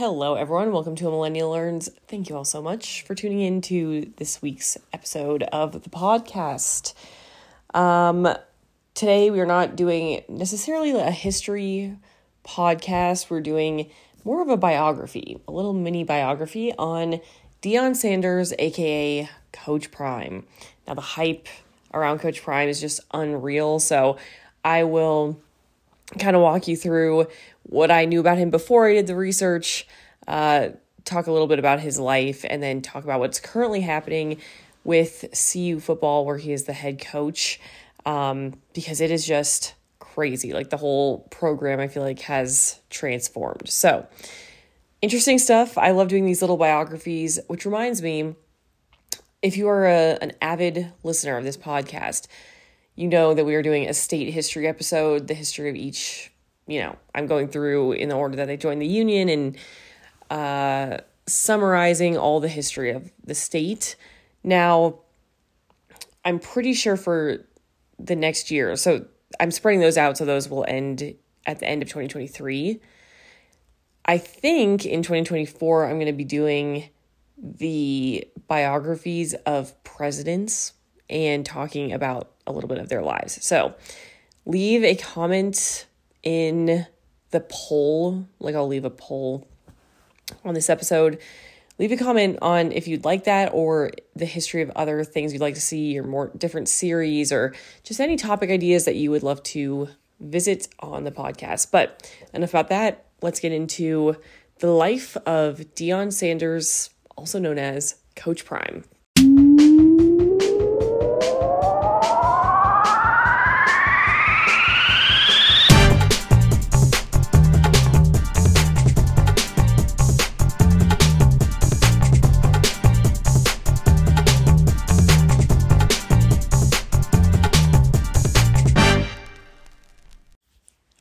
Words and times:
Hello, 0.00 0.34
everyone. 0.34 0.72
Welcome 0.72 0.96
to 0.96 1.08
a 1.08 1.10
Millennial 1.10 1.50
Learns. 1.50 1.90
Thank 2.08 2.30
you 2.30 2.36
all 2.36 2.46
so 2.46 2.62
much 2.62 3.02
for 3.02 3.14
tuning 3.14 3.40
in 3.40 3.60
to 3.60 4.10
this 4.16 4.40
week's 4.40 4.78
episode 4.94 5.42
of 5.42 5.72
the 5.72 5.90
podcast. 5.90 6.94
Um, 7.74 8.26
today, 8.94 9.30
we 9.30 9.40
are 9.40 9.46
not 9.46 9.76
doing 9.76 10.22
necessarily 10.26 10.92
a 10.92 11.10
history 11.10 11.98
podcast. 12.46 13.28
We're 13.28 13.42
doing 13.42 13.90
more 14.24 14.40
of 14.40 14.48
a 14.48 14.56
biography, 14.56 15.38
a 15.46 15.52
little 15.52 15.74
mini 15.74 16.02
biography 16.02 16.72
on 16.78 17.20
Deion 17.60 17.94
Sanders, 17.94 18.54
aka 18.58 19.28
Coach 19.52 19.90
Prime. 19.90 20.46
Now, 20.88 20.94
the 20.94 21.02
hype 21.02 21.46
around 21.92 22.20
Coach 22.20 22.42
Prime 22.42 22.70
is 22.70 22.80
just 22.80 23.00
unreal. 23.12 23.78
So, 23.78 24.16
I 24.64 24.84
will 24.84 25.42
kind 26.18 26.36
of 26.36 26.42
walk 26.42 26.68
you 26.68 26.76
through 26.76 27.26
what 27.62 27.90
I 27.90 28.04
knew 28.04 28.20
about 28.20 28.38
him 28.38 28.50
before 28.50 28.88
I 28.88 28.94
did 28.94 29.06
the 29.06 29.16
research, 29.16 29.86
uh, 30.26 30.70
talk 31.04 31.26
a 31.26 31.32
little 31.32 31.46
bit 31.46 31.58
about 31.58 31.80
his 31.80 31.98
life, 31.98 32.44
and 32.48 32.62
then 32.62 32.82
talk 32.82 33.04
about 33.04 33.20
what's 33.20 33.40
currently 33.40 33.80
happening 33.80 34.38
with 34.84 35.24
CU 35.32 35.78
football, 35.78 36.24
where 36.24 36.38
he 36.38 36.52
is 36.52 36.64
the 36.64 36.72
head 36.72 37.00
coach, 37.00 37.60
um, 38.06 38.54
because 38.72 39.00
it 39.00 39.10
is 39.10 39.26
just 39.26 39.74
crazy. 39.98 40.52
Like 40.52 40.70
the 40.70 40.76
whole 40.76 41.20
program, 41.30 41.80
I 41.80 41.88
feel 41.88 42.02
like 42.02 42.20
has 42.20 42.80
transformed. 42.90 43.68
So, 43.68 44.06
interesting 45.02 45.38
stuff. 45.38 45.78
I 45.78 45.90
love 45.92 46.08
doing 46.08 46.24
these 46.24 46.40
little 46.40 46.56
biographies, 46.56 47.38
which 47.46 47.64
reminds 47.64 48.02
me 48.02 48.34
if 49.42 49.56
you 49.56 49.68
are 49.68 49.86
a, 49.86 50.18
an 50.20 50.32
avid 50.42 50.92
listener 51.02 51.36
of 51.36 51.44
this 51.44 51.56
podcast, 51.56 52.26
you 52.96 53.08
know 53.08 53.34
that 53.34 53.44
we 53.44 53.54
are 53.54 53.62
doing 53.62 53.88
a 53.88 53.94
state 53.94 54.32
history 54.32 54.66
episode, 54.66 55.26
the 55.28 55.34
history 55.34 55.68
of 55.68 55.76
each, 55.76 56.32
you 56.66 56.80
know, 56.80 56.96
I'm 57.14 57.26
going 57.26 57.48
through 57.48 57.92
in 57.92 58.08
the 58.08 58.14
order 58.14 58.36
that 58.36 58.46
they 58.46 58.56
joined 58.56 58.82
the 58.82 58.86
union 58.86 59.28
and 59.28 59.56
uh, 60.30 60.98
summarizing 61.26 62.16
all 62.16 62.40
the 62.40 62.48
history 62.48 62.90
of 62.90 63.10
the 63.24 63.34
state. 63.34 63.96
Now, 64.42 65.00
I'm 66.24 66.38
pretty 66.38 66.74
sure 66.74 66.96
for 66.96 67.46
the 67.98 68.16
next 68.16 68.50
year, 68.50 68.76
so 68.76 69.06
I'm 69.38 69.50
spreading 69.50 69.80
those 69.80 69.96
out 69.96 70.18
so 70.18 70.24
those 70.24 70.48
will 70.48 70.64
end 70.68 71.14
at 71.46 71.60
the 71.60 71.66
end 71.66 71.82
of 71.82 71.88
2023. 71.88 72.80
I 74.04 74.18
think 74.18 74.84
in 74.86 75.02
2024, 75.02 75.86
I'm 75.86 75.96
going 75.96 76.06
to 76.06 76.12
be 76.12 76.24
doing 76.24 76.90
the 77.38 78.26
biographies 78.48 79.34
of 79.46 79.82
presidents 79.84 80.72
and 81.10 81.44
talking 81.44 81.92
about 81.92 82.30
a 82.46 82.52
little 82.52 82.68
bit 82.68 82.78
of 82.78 82.88
their 82.88 83.02
lives. 83.02 83.44
So 83.44 83.74
leave 84.46 84.82
a 84.84 84.94
comment 84.94 85.86
in 86.22 86.86
the 87.30 87.40
poll. 87.40 88.26
Like, 88.38 88.54
I'll 88.54 88.66
leave 88.66 88.84
a 88.84 88.90
poll 88.90 89.46
on 90.44 90.54
this 90.54 90.70
episode. 90.70 91.18
Leave 91.78 91.92
a 91.92 91.96
comment 91.96 92.38
on 92.42 92.72
if 92.72 92.86
you'd 92.86 93.04
like 93.04 93.24
that 93.24 93.52
or 93.52 93.90
the 94.14 94.26
history 94.26 94.62
of 94.62 94.70
other 94.76 95.02
things 95.02 95.32
you'd 95.32 95.40
like 95.40 95.54
to 95.54 95.60
see 95.60 95.98
or 95.98 96.04
more 96.04 96.30
different 96.36 96.68
series 96.68 97.32
or 97.32 97.54
just 97.84 98.00
any 98.00 98.16
topic 98.16 98.50
ideas 98.50 98.84
that 98.84 98.96
you 98.96 99.10
would 99.10 99.22
love 99.22 99.42
to 99.42 99.88
visit 100.20 100.68
on 100.80 101.04
the 101.04 101.10
podcast. 101.10 101.70
But 101.70 102.10
enough 102.34 102.50
about 102.50 102.68
that. 102.68 103.06
Let's 103.22 103.40
get 103.40 103.52
into 103.52 104.16
the 104.58 104.70
life 104.70 105.16
of 105.26 105.58
Deion 105.74 106.12
Sanders, 106.12 106.90
also 107.16 107.38
known 107.38 107.58
as 107.58 107.96
Coach 108.14 108.44
Prime. 108.44 108.84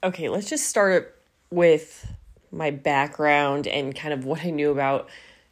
Okay, 0.10 0.28
let's 0.28 0.50
just 0.50 0.66
start 0.66 1.22
with 1.52 2.12
my 2.52 2.72
background 2.72 3.68
and 3.68 3.96
kind 3.96 4.12
of 4.12 4.26
what 4.26 4.44
I 4.44 4.50
knew 4.50 4.72
about 4.72 5.08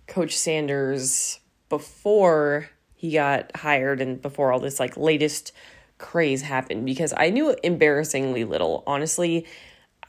Coach 0.07 0.35
Sanders 0.35 1.40
before 1.69 2.67
he 2.96 3.12
got 3.12 3.56
hired 3.56 4.01
and 4.01 4.19
before 4.19 4.51
all 4.51 4.59
this 4.59 4.79
like 4.79 4.97
latest 4.97 5.51
craze 6.00 6.41
happened 6.41 6.88
because 6.88 7.13
I 7.16 7.29
knew 7.29 7.56
embarrassingly 7.63 8.46
little. 8.46 8.84
Honestly, 8.88 9.46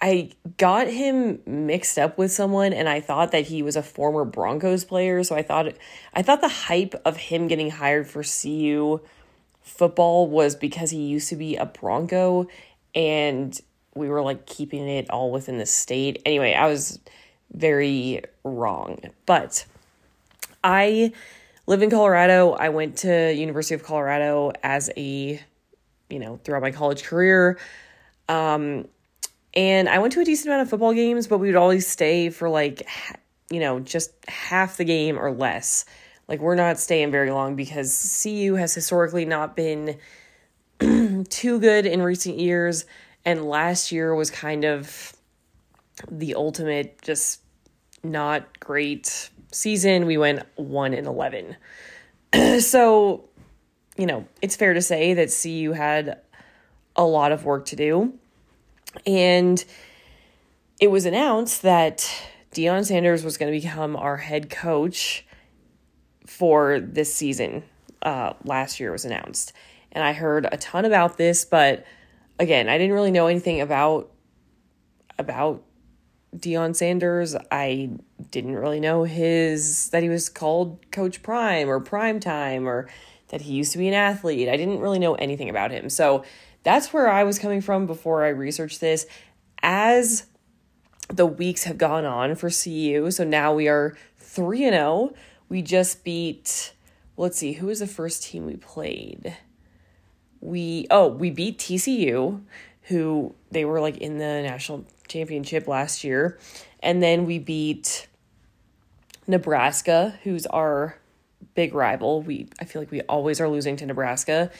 I 0.01 0.31
got 0.57 0.87
him 0.87 1.41
mixed 1.45 1.99
up 1.99 2.17
with 2.17 2.33
someone 2.33 2.73
and 2.73 2.89
I 2.89 3.01
thought 3.01 3.33
that 3.33 3.49
he 3.49 3.63
was 3.63 3.77
a 3.77 3.83
former 3.83 4.25
Broncos 4.25 4.83
player, 4.83 5.23
so 5.25 5.37
I 5.37 5.43
thought 5.43 5.75
I 6.15 6.23
thought 6.23 6.41
the 6.41 6.49
hype 6.49 6.95
of 7.05 7.19
him 7.19 7.49
getting 7.49 7.69
hired 7.69 8.09
for 8.09 8.23
CU 8.23 9.01
football 9.61 10.27
was 10.27 10.57
because 10.57 10.91
he 10.91 11.03
used 11.03 11.29
to 11.29 11.37
be 11.37 11.57
a 11.57 11.67
Bronco 11.67 12.47
and 12.95 13.61
we 13.99 14.09
were 14.09 14.23
like 14.23 14.47
keeping 14.47 14.89
it 14.89 15.11
all 15.11 15.31
within 15.31 15.59
the 15.59 15.67
state. 15.67 16.23
Anyway, 16.25 16.55
I 16.55 16.67
was 16.67 16.99
very 17.53 18.23
wrong. 18.45 19.01
But 19.27 19.65
I 20.63 21.13
live 21.67 21.83
in 21.83 21.91
Colorado. 21.91 22.53
I 22.53 22.71
went 22.71 22.99
to 22.99 23.33
University 23.33 23.75
of 23.75 23.83
Colorado 23.83 24.53
as 24.63 24.91
a, 24.97 25.41
you 26.09 26.19
know, 26.19 26.41
throughout 26.45 26.63
my 26.63 26.71
college 26.71 27.05
career. 27.05 27.59
Um, 28.29 28.89
and 29.55 29.89
I 29.89 29.99
went 29.99 30.13
to 30.15 30.21
a 30.21 30.25
decent 30.25 30.49
amount 30.49 30.63
of 30.63 30.71
football 30.71 30.95
games, 30.95 31.27
but 31.27 31.39
we 31.39 31.49
would 31.49 31.57
always 31.57 31.87
stay 31.87 32.31
for 32.31 32.49
like, 32.49 32.87
you 33.51 33.61
know, 33.61 33.81
just 33.81 34.13
half 34.29 34.77
the 34.77 34.85
game 34.85 35.19
or 35.19 35.33
less. 35.33 35.85
Like, 36.29 36.41
we're 36.41 36.55
not 36.55 36.79
staying 36.79 37.11
very 37.11 37.31
long 37.31 37.57
because 37.57 38.21
CU 38.23 38.55
has 38.55 38.75
historically 38.75 39.25
not 39.25 39.57
been 39.57 39.97
too 41.31 41.59
good 41.59 41.87
in 41.87 42.03
recent 42.03 42.39
years. 42.39 42.85
And 43.29 43.45
last 43.45 43.93
year 43.93 44.15
was 44.15 44.31
kind 44.31 44.65
of 44.65 45.15
the 46.11 46.35
ultimate, 46.35 47.03
just 47.03 47.43
not 48.03 48.59
great 48.59 49.29
season. 49.53 50.07
We 50.07 50.17
went 50.17 50.45
1 50.57 50.95
and 50.95 51.07
11. 51.07 51.55
so, 52.61 53.29
you 53.99 54.07
know, 54.07 54.27
it's 54.41 54.57
fair 54.57 54.73
to 54.73 54.81
say 54.81 55.13
that 55.13 55.29
CU 55.43 55.73
had 55.73 56.23
a 56.97 57.05
lot 57.05 57.31
of 57.31 57.45
work 57.45 57.67
to 57.67 57.77
do. 57.77 58.15
And 59.07 59.63
it 60.81 60.91
was 60.91 61.05
announced 61.05 61.61
that 61.61 62.11
Deion 62.53 62.87
Sanders 62.87 63.25
was 63.25 63.37
going 63.37 63.53
to 63.53 63.61
become 63.61 63.95
our 63.95 64.17
head 64.17 64.49
coach 64.49 65.27
for 66.27 66.81
this 66.81 67.13
season. 67.13 67.65
Uh, 68.01 68.33
last 68.45 68.81
year 68.81 68.91
was 68.91 69.05
announced. 69.05 69.53
And 69.93 70.03
I 70.03 70.15
heard 70.15 70.49
a 70.51 70.57
ton 70.57 70.87
about 70.87 71.19
this, 71.19 71.45
but 71.45 71.85
again, 72.39 72.69
I 72.69 72.79
didn't 72.79 72.95
really 72.95 73.11
know 73.11 73.27
anything 73.27 73.61
about 73.61 74.11
about 75.19 75.65
Deion 76.37 76.77
Sanders. 76.77 77.35
I 77.51 77.91
didn't 78.31 78.57
really 78.57 78.81
know 78.81 79.05
his 79.05 79.89
that 79.91 80.03
he 80.03 80.09
was 80.09 80.29
called 80.29 80.91
Coach 80.91 81.23
Prime 81.23 81.69
or 81.69 81.81
Prime 81.81 82.21
Time 82.21 82.69
or 82.69 82.89
that 83.29 83.43
he 83.43 83.55
used 83.55 83.73
to 83.73 83.79
be 83.79 83.89
an 83.89 83.95
athlete. 83.95 84.49
I 84.49 84.57
didn't 84.57 84.81
really 84.81 84.99
know 84.99 85.15
anything 85.15 85.51
about 85.51 85.71
him. 85.71 85.91
So 85.91 86.25
that's 86.63 86.93
where 86.93 87.11
I 87.11 87.25
was 87.25 87.39
coming 87.39 87.61
from 87.61 87.87
before 87.87 88.25
I 88.25 88.29
researched 88.29 88.81
this. 88.81 89.07
As 89.63 90.27
the 91.09 91.27
weeks 91.27 91.65
have 91.65 91.79
gone 91.79 92.05
on 92.05 92.35
for 92.35 92.51
CU, 92.51 93.11
so 93.11 93.25
now 93.25 93.53
we 93.53 93.69
are 93.69 93.97
3 94.19 94.65
and 94.65 94.75
0. 94.75 95.15
We 95.49 95.63
just 95.63 96.05
beat 96.05 96.73
let's 97.19 97.37
see, 97.37 97.55
who 97.55 97.67
was 97.67 97.81
the 97.81 97.87
first 97.87 98.23
team 98.23 98.47
we 98.47 98.57
played? 98.57 99.37
We 100.41 100.87
oh 100.91 101.09
we 101.09 101.31
beat 101.31 101.59
TCU, 101.59 102.41
who 102.83 103.35
they 103.51 103.65
were 103.65 103.81
like 103.81 103.99
in 103.99 104.19
the 104.19 104.43
national 104.43 104.85
championship 105.09 105.67
last 105.67 106.05
year, 106.05 106.39
and 106.81 107.03
then 107.03 107.25
we 107.27 107.39
beat 107.39 108.09
Nebraska, 109.27 110.19
who's 110.23 110.47
our 110.47 110.99
big 111.55 111.75
rival. 111.75 112.23
We 112.23 112.49
I 112.61 112.65
feel 112.65 112.83
like 112.83 112.91
we 112.91 113.01
always 113.03 113.41
are 113.41 113.49
losing 113.49 113.77
to 113.77 113.87
Nebraska. 113.87 114.51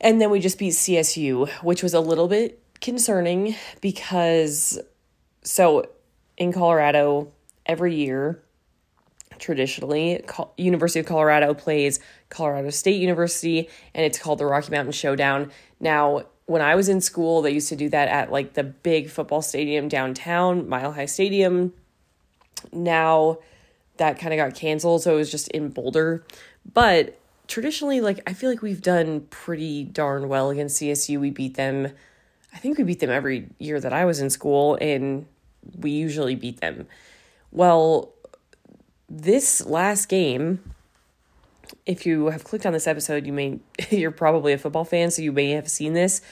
And 0.00 0.20
then 0.20 0.30
we 0.30 0.40
just 0.40 0.58
beat 0.58 0.72
CSU, 0.72 1.48
which 1.62 1.82
was 1.82 1.94
a 1.94 2.00
little 2.00 2.26
bit 2.26 2.60
concerning 2.80 3.54
because 3.80 4.80
so 5.44 5.88
in 6.36 6.52
Colorado 6.52 7.30
every 7.64 7.94
year 7.94 8.42
traditionally. 9.42 10.24
University 10.56 11.00
of 11.00 11.06
Colorado 11.06 11.52
plays 11.52 12.00
Colorado 12.30 12.70
State 12.70 13.00
University, 13.00 13.68
and 13.94 14.06
it's 14.06 14.18
called 14.18 14.38
the 14.38 14.46
Rocky 14.46 14.70
Mountain 14.70 14.92
Showdown. 14.92 15.50
Now, 15.80 16.22
when 16.46 16.62
I 16.62 16.74
was 16.74 16.88
in 16.88 17.00
school, 17.00 17.42
they 17.42 17.50
used 17.50 17.68
to 17.68 17.76
do 17.76 17.88
that 17.90 18.08
at 18.08 18.32
like 18.32 18.54
the 18.54 18.62
big 18.62 19.10
football 19.10 19.42
stadium 19.42 19.88
downtown, 19.88 20.68
Mile 20.68 20.92
High 20.92 21.06
Stadium. 21.06 21.74
Now 22.72 23.38
that 23.98 24.18
kind 24.18 24.32
of 24.32 24.38
got 24.38 24.54
canceled, 24.58 25.02
so 25.02 25.14
it 25.14 25.16
was 25.16 25.30
just 25.30 25.48
in 25.48 25.68
Boulder. 25.68 26.24
But 26.72 27.18
traditionally, 27.48 28.00
like 28.00 28.20
I 28.26 28.32
feel 28.32 28.48
like 28.48 28.62
we've 28.62 28.82
done 28.82 29.26
pretty 29.30 29.84
darn 29.84 30.28
well 30.28 30.50
against 30.50 30.80
CSU. 30.80 31.20
We 31.20 31.30
beat 31.30 31.56
them. 31.56 31.92
I 32.54 32.58
think 32.58 32.78
we 32.78 32.84
beat 32.84 33.00
them 33.00 33.10
every 33.10 33.48
year 33.58 33.80
that 33.80 33.92
I 33.92 34.04
was 34.04 34.20
in 34.20 34.30
school, 34.30 34.78
and 34.80 35.26
we 35.78 35.90
usually 35.90 36.34
beat 36.34 36.60
them 36.60 36.86
Well, 37.50 38.12
this 39.12 39.64
last 39.66 40.08
game, 40.08 40.60
if 41.84 42.06
you 42.06 42.26
have 42.26 42.44
clicked 42.44 42.64
on 42.64 42.72
this 42.72 42.86
episode, 42.86 43.26
you 43.26 43.32
may 43.32 43.60
you're 43.90 44.10
probably 44.10 44.52
a 44.54 44.58
football 44.58 44.84
fan, 44.84 45.10
so 45.10 45.22
you 45.22 45.32
may 45.32 45.50
have 45.50 45.68
seen 45.68 45.92
this. 45.92 46.22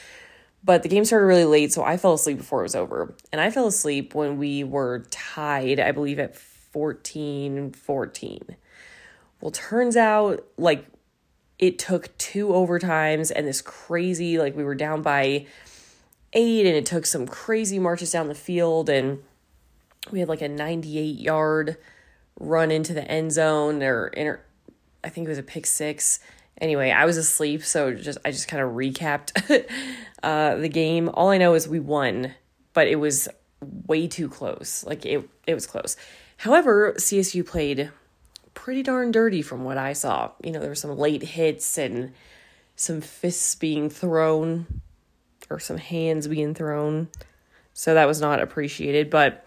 But 0.63 0.83
the 0.83 0.89
game 0.89 1.05
started 1.05 1.25
really 1.25 1.45
late, 1.45 1.71
so 1.73 1.83
I 1.83 1.97
fell 1.97 2.13
asleep 2.13 2.37
before 2.37 2.59
it 2.59 2.63
was 2.63 2.75
over. 2.75 3.15
And 3.31 3.41
I 3.41 3.49
fell 3.49 3.67
asleep 3.67 4.13
when 4.13 4.37
we 4.37 4.63
were 4.63 5.05
tied, 5.09 5.79
I 5.79 5.91
believe 5.91 6.19
at 6.19 6.35
14 6.35 7.71
14. 7.71 8.55
Well, 9.39 9.51
turns 9.51 9.95
out 9.97 10.43
like 10.57 10.85
it 11.59 11.77
took 11.77 12.15
two 12.17 12.47
overtimes 12.47 13.31
and 13.35 13.47
this 13.47 13.61
crazy 13.61 14.39
like 14.39 14.55
we 14.55 14.63
were 14.63 14.75
down 14.75 15.01
by 15.01 15.45
8 16.33 16.65
and 16.65 16.75
it 16.75 16.85
took 16.85 17.05
some 17.05 17.27
crazy 17.27 17.77
marches 17.77 18.11
down 18.11 18.27
the 18.27 18.35
field 18.35 18.89
and 18.89 19.19
we 20.11 20.19
had 20.19 20.29
like 20.29 20.41
a 20.41 20.47
98 20.47 21.19
yard 21.19 21.77
run 22.41 22.71
into 22.71 22.93
the 22.93 23.09
end 23.09 23.31
zone 23.31 23.83
or 23.83 24.07
inter- 24.07 24.41
I 25.03 25.09
think 25.09 25.25
it 25.25 25.29
was 25.29 25.37
a 25.37 25.43
pick 25.43 25.65
6 25.65 26.19
anyway, 26.61 26.91
I 26.91 27.05
was 27.05 27.17
asleep, 27.17 27.65
so 27.65 27.93
just 27.93 28.19
I 28.23 28.31
just 28.31 28.47
kind 28.47 28.63
of 28.63 28.71
recapped 28.71 29.65
uh, 30.23 30.55
the 30.55 30.69
game. 30.69 31.09
All 31.13 31.29
I 31.29 31.37
know 31.37 31.55
is 31.55 31.67
we 31.67 31.79
won, 31.79 32.33
but 32.73 32.87
it 32.87 32.97
was 32.97 33.27
way 33.87 34.07
too 34.07 34.29
close. 34.29 34.85
Like 34.85 35.05
it, 35.05 35.27
it 35.47 35.55
was 35.55 35.65
close. 35.65 35.97
However, 36.37 36.93
CSU 36.97 37.45
played 37.45 37.91
pretty 38.53 38.83
darn 38.83 39.11
dirty 39.11 39.41
from 39.41 39.63
what 39.63 39.77
I 39.77 39.93
saw. 39.93 40.31
You 40.43 40.51
know, 40.51 40.59
there 40.59 40.69
were 40.69 40.75
some 40.75 40.97
late 40.97 41.23
hits 41.23 41.77
and 41.77 42.13
some 42.75 43.01
fists 43.01 43.55
being 43.55 43.89
thrown 43.89 44.81
or 45.49 45.59
some 45.59 45.77
hands 45.77 46.27
being 46.27 46.53
thrown. 46.53 47.09
So 47.73 47.93
that 47.93 48.07
was 48.07 48.21
not 48.21 48.41
appreciated. 48.41 49.09
But 49.09 49.45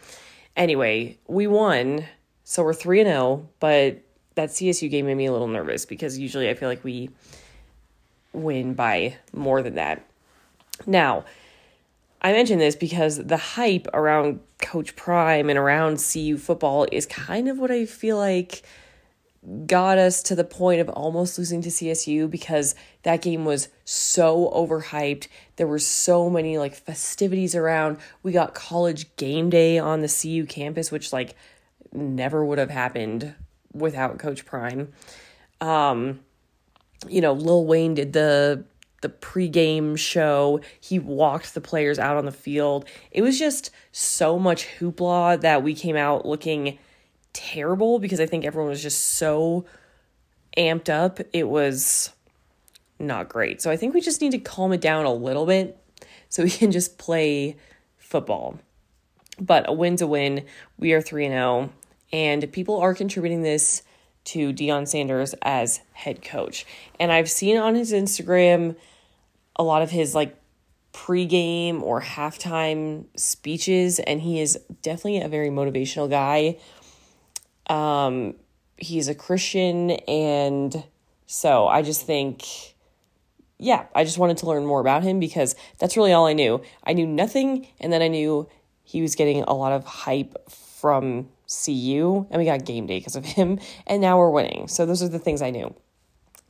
anyway, 0.57 1.19
we 1.27 1.47
won. 1.47 2.05
So 2.45 2.63
we're 2.63 2.75
3 2.75 3.01
and 3.01 3.09
0, 3.09 3.49
but 3.59 4.01
that 4.35 4.51
CSU 4.51 4.91
game 4.91 5.07
made 5.07 5.17
me 5.17 5.27
a 5.27 5.33
little 5.33 5.49
nervous 5.49 5.87
because 5.87 6.19
usually 6.19 6.49
I 6.49 6.55
feel 6.55 6.69
like 6.69 6.85
we 6.85 7.11
win 8.33 8.75
by 8.75 9.17
more 9.33 9.63
than 9.63 9.77
that. 9.77 10.05
Now, 10.87 11.25
I 12.21 12.33
mention 12.33 12.59
this 12.59 12.77
because 12.77 13.19
the 13.19 13.37
hype 13.37 13.87
around 13.95 14.41
Coach 14.59 14.97
Prime 14.97 15.49
and 15.49 15.59
around 15.59 16.03
CU 16.13 16.37
football 16.37 16.87
is 16.91 17.07
kind 17.07 17.49
of 17.49 17.59
what 17.59 17.71
I 17.71 17.87
feel 17.87 18.17
like 18.17 18.63
got 19.67 19.99
us 19.99 20.23
to 20.23 20.35
the 20.35 20.45
point 20.45 20.81
of 20.81 20.89
almost 20.89 21.39
losing 21.39 21.61
to 21.61 21.69
CSU 21.69 22.31
because 22.31 22.75
that 23.03 23.21
game 23.21 23.45
was 23.45 23.69
so 23.85 24.51
overhyped. 24.55 25.29
There 25.57 25.67
were 25.67 25.79
so 25.79 26.31
many 26.31 26.57
like 26.57 26.75
festivities 26.75 27.55
around. 27.55 27.99
We 28.23 28.33
got 28.33 28.55
college 28.55 29.15
game 29.17 29.51
day 29.51 29.79
on 29.79 30.01
the 30.01 30.09
CU 30.09 30.47
campus, 30.47 30.91
which 30.91 31.13
like 31.13 31.37
never 31.95 32.45
would 32.45 32.59
have 32.59 32.71
happened 32.71 33.35
without 33.73 34.19
Coach 34.19 34.45
Prime. 34.45 34.93
Um, 35.61 36.21
you 37.09 37.21
know, 37.21 37.33
Lil 37.33 37.65
Wayne 37.67 37.95
did 37.95 38.13
the 38.13 38.65
the 39.01 39.09
pregame 39.11 39.99
show. 39.99 40.61
He 40.81 40.99
walked 40.99 41.53
the 41.53 41.61
players 41.61 41.99
out 41.99 42.17
on 42.17 42.25
the 42.25 42.33
field. 42.33 42.89
It 43.11 43.21
was 43.21 43.39
just 43.39 43.71
so 43.93 44.39
much 44.39 44.67
hoopla 44.79 45.43
that 45.43 45.63
we 45.63 45.75
came 45.75 45.95
out 45.95 46.25
looking 46.25 46.79
terrible 47.35 47.99
because 47.99 48.19
I 48.19 48.25
think 48.25 48.47
everyone 48.47 48.71
was 48.71 48.83
just 48.83 49.03
so 49.03 49.67
amped 50.57 50.89
up. 50.89 51.21
It 51.35 51.49
was 51.49 52.13
not 52.99 53.29
great. 53.29 53.61
So 53.61 53.71
I 53.71 53.77
think 53.77 53.93
we 53.93 54.01
just 54.01 54.23
need 54.23 54.33
to 54.33 54.39
calm 54.39 54.73
it 54.73 54.81
down 54.81 55.05
a 55.05 55.13
little 55.13 55.45
bit 55.45 55.79
so 56.31 56.43
we 56.43 56.51
can 56.63 56.71
just 56.71 56.97
play 56.97 57.57
football. 57.99 58.59
But 59.39 59.69
a 59.69 59.73
win's 59.73 60.01
a 60.01 60.07
win. 60.07 60.47
We 60.79 60.93
are 60.95 61.03
3 61.03 61.29
0 61.29 61.71
and 62.15 62.51
people 62.53 62.79
are 62.79 62.95
contributing 62.95 63.43
this 63.43 63.83
to 64.23 64.53
Deion 64.53 64.87
Sanders 64.87 65.35
as 65.43 65.81
head 65.95 66.23
coach. 66.23 66.65
And 67.01 67.11
I've 67.11 67.29
seen 67.29 67.57
on 67.59 67.75
his 67.75 67.93
Instagram 67.93 68.77
a 69.57 69.65
lot 69.65 69.83
of 69.83 69.91
his 69.91 70.15
like 70.15 70.37
pregame 70.93 71.83
or 71.83 72.01
halftime 72.01 73.07
speeches, 73.17 73.99
and 73.99 74.21
he 74.21 74.41
is 74.41 74.57
definitely 74.81 75.23
a 75.23 75.29
very 75.29 75.49
motivational 75.49 76.09
guy. 76.09 76.57
Um, 77.67 78.37
he's 78.77 79.09
a 79.09 79.15
Christian, 79.15 79.91
and 80.07 80.85
so 81.27 81.67
I 81.67 81.83
just 81.83 82.07
think, 82.07 82.45
yeah, 83.59 83.87
I 83.93 84.05
just 84.05 84.19
wanted 84.19 84.37
to 84.39 84.47
learn 84.47 84.65
more 84.65 84.81
about 84.81 85.03
him 85.03 85.19
because 85.19 85.57
that's 85.81 85.97
really 85.97 86.13
all 86.13 86.27
I 86.27 86.33
knew. 86.33 86.63
I 86.85 86.93
knew 86.93 87.09
nothing, 87.09 87.67
and 87.81 87.93
then 87.93 88.03
I 88.03 88.09
knew 88.09 88.49
he 88.85 89.03
was 89.03 89.17
getting 89.17 89.43
a 89.43 89.55
lot 89.55 89.73
of 89.73 89.85
hype 89.85 90.49
from 90.49 91.29
CU, 91.49 92.27
and 92.31 92.39
we 92.39 92.45
got 92.45 92.65
game 92.65 92.87
day 92.87 92.99
because 92.99 93.17
of 93.17 93.25
him, 93.25 93.59
and 93.87 94.01
now 94.01 94.19
we're 94.19 94.31
winning. 94.31 94.69
So 94.69 94.87
those 94.87 95.03
are 95.03 95.09
the 95.09 95.19
things 95.19 95.43
I 95.43 95.51
knew. 95.51 95.75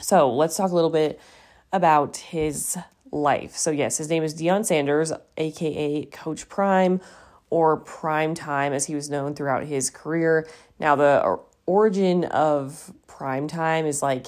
So 0.00 0.32
let's 0.32 0.56
talk 0.56 0.70
a 0.70 0.74
little 0.74 0.90
bit 0.90 1.20
about 1.72 2.16
his 2.16 2.76
life. 3.10 3.56
So 3.56 3.70
yes, 3.70 3.96
his 3.96 4.08
name 4.08 4.22
is 4.22 4.34
Deion 4.34 4.64
Sanders, 4.64 5.12
aka 5.36 6.04
Coach 6.06 6.48
Prime, 6.48 7.00
or 7.50 7.76
Prime 7.76 8.34
Time 8.34 8.72
as 8.72 8.86
he 8.86 8.94
was 8.94 9.08
known 9.08 9.34
throughout 9.34 9.64
his 9.64 9.90
career. 9.90 10.48
Now 10.78 10.96
the 10.96 11.38
origin 11.66 12.24
of 12.24 12.92
Prime 13.06 13.48
Time 13.48 13.86
is 13.86 14.02
like 14.02 14.26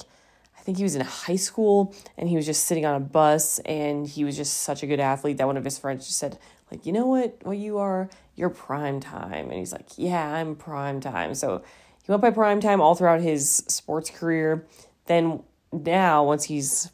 I 0.57 0.61
think 0.61 0.77
he 0.77 0.83
was 0.83 0.95
in 0.95 1.01
high 1.01 1.35
school 1.35 1.95
and 2.17 2.27
he 2.27 2.35
was 2.35 2.45
just 2.45 2.65
sitting 2.65 2.85
on 2.85 2.95
a 2.95 2.99
bus 2.99 3.59
and 3.59 4.07
he 4.07 4.23
was 4.23 4.35
just 4.35 4.61
such 4.61 4.83
a 4.83 4.87
good 4.87 4.99
athlete 4.99 5.37
that 5.37 5.47
one 5.47 5.57
of 5.57 5.63
his 5.63 5.77
friends 5.77 6.05
just 6.07 6.17
said, 6.19 6.37
like, 6.71 6.85
you 6.85 6.91
know 6.91 7.05
what, 7.05 7.37
what 7.43 7.57
you 7.57 7.77
are? 7.77 8.09
You're 8.37 8.49
prime 8.49 9.01
time. 9.01 9.49
And 9.49 9.59
he's 9.59 9.73
like, 9.73 9.89
yeah, 9.97 10.35
I'm 10.35 10.55
prime 10.55 11.01
time. 11.01 11.35
So 11.35 11.63
he 12.03 12.11
went 12.11 12.21
by 12.21 12.29
prime 12.29 12.61
time 12.61 12.79
all 12.79 12.95
throughout 12.95 13.19
his 13.19 13.57
sports 13.67 14.09
career. 14.09 14.65
Then 15.07 15.43
now, 15.73 16.23
once 16.23 16.45
he's 16.45 16.89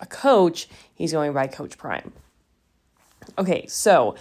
a 0.00 0.06
coach, 0.06 0.68
he's 0.94 1.12
going 1.12 1.32
by 1.32 1.46
Coach 1.46 1.76
Prime. 1.78 2.12
Okay, 3.38 3.66
so 3.66 4.14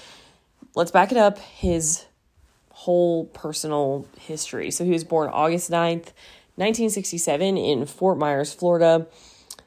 let's 0.75 0.91
back 0.91 1.11
it 1.11 1.17
up 1.17 1.37
his 1.39 2.05
whole 2.71 3.25
personal 3.25 4.07
history. 4.19 4.71
So 4.71 4.83
he 4.83 4.91
was 4.91 5.03
born 5.03 5.29
August 5.31 5.69
9th, 5.69 6.11
1967, 6.55 7.57
in 7.57 7.85
Fort 7.85 8.17
Myers, 8.17 8.53
Florida. 8.53 9.07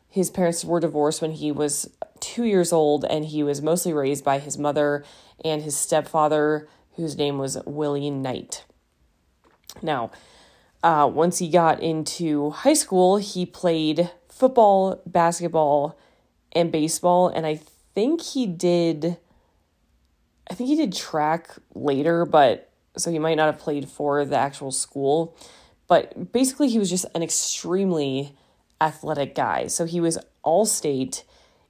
His 0.09 0.31
parents 0.31 0.64
were 0.64 0.81
divorced 0.81 1.20
when 1.20 1.32
he 1.32 1.52
was 1.52 1.91
two 2.20 2.44
years 2.44 2.73
old, 2.73 3.05
and 3.05 3.26
he 3.26 3.43
was 3.43 3.61
mostly 3.61 3.93
raised 3.93 4.25
by 4.25 4.38
his 4.38 4.59
mother 4.59 5.05
and 5.44 5.62
his 5.62 5.77
stepfather, 5.77 6.69
whose 6.97 7.17
name 7.17 7.38
was 7.38 7.59
Willie 7.67 8.11
Knight. 8.11 8.65
Now, 9.83 10.11
uh, 10.83 11.11
once 11.12 11.38
he 11.38 11.49
got 11.49 11.83
into 11.83 12.50
high 12.50 12.75
school, 12.75 13.16
he 13.16 13.45
played 13.47 14.11
football, 14.28 15.02
basketball, 15.07 15.99
and 16.52 16.73
baseball, 16.73 17.28
and 17.28 17.47
I 17.47 17.61
think 17.95 18.23
he 18.23 18.47
did. 18.47 19.19
I 20.49 20.55
think 20.55 20.69
he 20.69 20.76
did 20.76 20.95
track 20.95 21.50
later, 21.75 22.25
but 22.25 22.71
so 22.97 23.11
he 23.11 23.19
might 23.19 23.35
not 23.35 23.47
have 23.47 23.59
played 23.59 23.88
for 23.88 24.25
the 24.25 24.37
actual 24.37 24.71
school. 24.71 25.37
But 25.88 26.33
basically, 26.33 26.69
he 26.69 26.78
was 26.78 26.90
just 26.90 27.07
an 27.14 27.23
extremely 27.23 28.37
athletic 28.81 29.35
guy. 29.35 29.66
So 29.69 29.85
he 29.85 30.00
was 30.00 30.19
all 30.43 30.66
state 30.66 31.25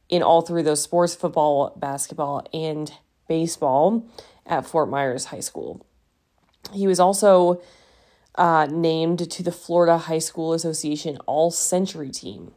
in 0.09 0.23
all 0.23 0.43
three 0.43 0.61
of 0.61 0.65
those 0.65 0.83
sports 0.83 1.15
football, 1.15 1.73
basketball, 1.77 2.47
and 2.53 2.93
baseball 3.29 4.07
at 4.45 4.67
Fort 4.67 4.89
Myers 4.89 5.27
High 5.27 5.41
School. 5.41 5.85
He 6.73 6.87
was 6.87 7.01
also 7.01 7.61
uh, 8.37 8.67
named 8.71 9.31
to 9.31 9.43
the 9.43 9.53
Florida 9.53 9.99
High 9.99 10.19
School 10.19 10.53
Association 10.53 11.19
All 11.27 11.51
Century 11.51 12.11
team, 12.11 12.53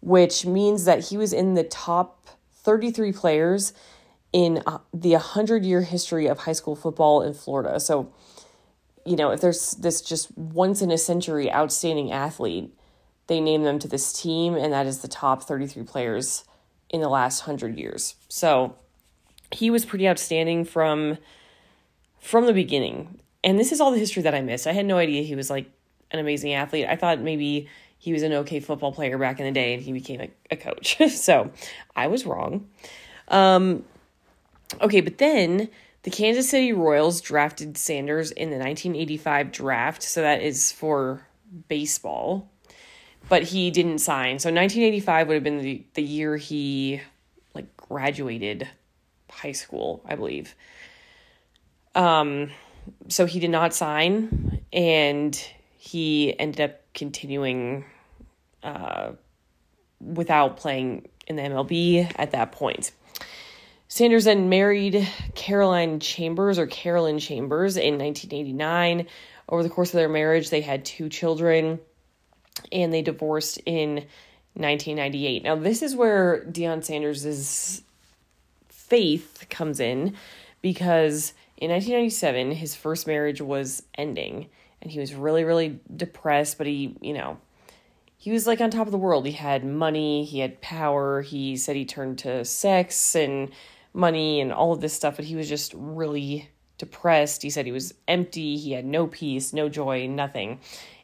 which 0.00 0.46
means 0.46 0.84
that 0.84 1.06
he 1.06 1.16
was 1.16 1.32
in 1.32 1.54
the 1.54 1.64
top 1.64 2.28
33 2.52 3.12
players 3.12 3.72
in 4.32 4.62
uh, 4.66 4.78
the 4.92 5.12
100 5.12 5.64
year 5.64 5.82
history 5.82 6.26
of 6.26 6.40
high 6.40 6.52
school 6.52 6.76
football 6.76 7.22
in 7.22 7.32
Florida. 7.32 7.80
So, 7.80 8.12
you 9.04 9.16
know, 9.16 9.30
if 9.30 9.40
there's 9.40 9.72
this 9.72 10.00
just 10.00 10.36
once 10.36 10.82
in 10.82 10.90
a 10.90 10.98
century 10.98 11.50
outstanding 11.52 12.12
athlete, 12.12 12.72
they 13.28 13.40
name 13.40 13.64
them 13.64 13.78
to 13.80 13.88
this 13.88 14.12
team, 14.12 14.54
and 14.54 14.72
that 14.72 14.86
is 14.86 14.98
the 14.98 15.08
top 15.08 15.42
33 15.42 15.82
players 15.84 16.44
in 16.90 17.00
the 17.00 17.08
last 17.08 17.40
hundred 17.40 17.78
years. 17.78 18.14
So 18.28 18.76
he 19.52 19.70
was 19.70 19.84
pretty 19.84 20.08
outstanding 20.08 20.64
from 20.64 21.18
from 22.20 22.46
the 22.46 22.52
beginning. 22.52 23.20
And 23.44 23.58
this 23.58 23.70
is 23.70 23.80
all 23.80 23.92
the 23.92 23.98
history 23.98 24.22
that 24.22 24.34
I 24.34 24.40
missed. 24.40 24.66
I 24.66 24.72
had 24.72 24.86
no 24.86 24.98
idea 24.98 25.22
he 25.22 25.36
was 25.36 25.50
like 25.50 25.70
an 26.10 26.18
amazing 26.18 26.52
athlete. 26.54 26.86
I 26.88 26.96
thought 26.96 27.20
maybe 27.20 27.68
he 27.98 28.12
was 28.12 28.22
an 28.22 28.32
okay 28.32 28.58
football 28.58 28.92
player 28.92 29.16
back 29.18 29.38
in 29.38 29.46
the 29.46 29.52
day 29.52 29.74
and 29.74 29.82
he 29.82 29.92
became 29.92 30.20
a, 30.20 30.30
a 30.50 30.56
coach. 30.56 30.96
so 31.10 31.52
I 31.94 32.08
was 32.08 32.26
wrong. 32.26 32.68
Um, 33.28 33.84
okay, 34.80 35.00
but 35.00 35.18
then 35.18 35.68
the 36.02 36.10
Kansas 36.10 36.48
City 36.48 36.72
Royals 36.72 37.20
drafted 37.20 37.78
Sanders 37.78 38.32
in 38.32 38.50
the 38.50 38.56
1985 38.56 39.52
draft. 39.52 40.02
So 40.02 40.22
that 40.22 40.42
is 40.42 40.72
for 40.72 41.26
baseball 41.68 42.50
but 43.28 43.42
he 43.42 43.70
didn't 43.70 43.98
sign. 43.98 44.38
So 44.38 44.48
1985 44.50 45.28
would 45.28 45.34
have 45.34 45.44
been 45.44 45.58
the, 45.58 45.84
the 45.94 46.02
year 46.02 46.36
he 46.36 47.00
like 47.54 47.76
graduated 47.76 48.68
high 49.36 49.52
school, 49.52 50.02
I 50.06 50.14
believe. 50.16 50.54
Um 51.94 52.50
so 53.08 53.26
he 53.26 53.40
did 53.40 53.50
not 53.50 53.74
sign, 53.74 54.60
and 54.72 55.34
he 55.76 56.38
ended 56.38 56.60
up 56.60 56.80
continuing 56.94 57.84
uh, 58.62 59.12
without 60.00 60.56
playing 60.56 61.08
in 61.26 61.36
the 61.36 61.42
MLB 61.42 62.10
at 62.16 62.32
that 62.32 62.52
point. 62.52 62.92
Sanders 63.88 64.24
then 64.24 64.48
married 64.48 65.08
Caroline 65.34 66.00
Chambers 66.00 66.58
or 66.58 66.66
Carolyn 66.66 67.18
Chambers 67.18 67.76
in 67.76 67.98
1989. 67.98 69.06
Over 69.48 69.62
the 69.62 69.70
course 69.70 69.90
of 69.90 69.98
their 69.98 70.08
marriage, 70.08 70.50
they 70.50 70.60
had 70.60 70.84
two 70.84 71.08
children 71.08 71.78
and 72.72 72.92
they 72.92 73.02
divorced 73.02 73.58
in 73.64 73.94
1998. 74.54 75.44
Now, 75.44 75.54
this 75.54 75.82
is 75.82 75.94
where 75.94 76.44
Deion 76.50 76.82
Sanders' 76.82 77.82
faith 78.88 79.46
comes 79.50 79.80
in 79.80 80.14
because 80.62 81.32
in 81.56 81.70
1997, 81.70 82.52
his 82.52 82.74
first 82.74 83.06
marriage 83.06 83.40
was 83.40 83.82
ending 83.96 84.48
and 84.82 84.90
he 84.90 85.00
was 85.00 85.14
really, 85.14 85.44
really 85.44 85.80
depressed, 85.94 86.58
but 86.58 86.66
he, 86.66 86.96
you 87.00 87.12
know, 87.12 87.38
he 88.18 88.30
was 88.30 88.46
like 88.46 88.60
on 88.60 88.70
top 88.70 88.86
of 88.86 88.92
the 88.92 88.98
world. 88.98 89.26
He 89.26 89.32
had 89.32 89.64
money, 89.64 90.24
he 90.24 90.40
had 90.40 90.60
power. 90.60 91.22
He 91.22 91.56
said 91.56 91.76
he 91.76 91.84
turned 91.84 92.18
to 92.20 92.44
sex 92.44 93.14
and 93.14 93.50
money 93.92 94.40
and 94.40 94.52
all 94.52 94.72
of 94.72 94.80
this 94.80 94.92
stuff, 94.92 95.16
but 95.16 95.24
he 95.24 95.36
was 95.36 95.48
just 95.48 95.72
really 95.76 96.48
depressed. 96.78 97.42
He 97.42 97.50
said 97.50 97.66
he 97.66 97.72
was 97.72 97.94
empty, 98.06 98.56
he 98.56 98.72
had 98.72 98.84
no 98.84 99.06
peace, 99.06 99.52
no 99.52 99.68
joy, 99.68 100.06
nothing. 100.06 100.60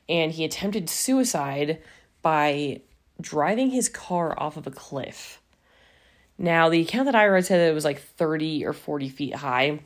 And 0.09 0.33
he 0.33 0.45
attempted 0.45 0.91
suicide 0.91 1.79
by 2.21 2.83
driving 3.21 3.71
his 3.71 3.89
car 3.89 4.35
off 4.39 4.57
of 4.57 4.67
a 4.67 4.71
cliff. 4.71 5.41
Now, 6.39 6.69
the 6.69 6.81
account 6.81 7.07
that 7.07 7.15
I 7.15 7.27
read 7.27 7.47
said 7.47 7.71
it 7.71 7.75
was 7.75 7.85
like 7.85 8.01
30 8.01 8.65
or 8.65 8.73
40 8.73 9.09
feet 9.09 9.35
high 9.37 9.81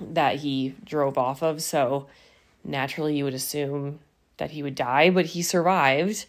that 0.00 0.36
he 0.36 0.74
drove 0.84 1.18
off 1.18 1.42
of. 1.42 1.62
So 1.62 2.06
naturally, 2.64 3.16
you 3.16 3.24
would 3.24 3.34
assume 3.34 4.00
that 4.36 4.52
he 4.52 4.62
would 4.62 4.74
die, 4.74 5.10
but 5.10 5.26
he 5.26 5.42
survived 5.42 6.26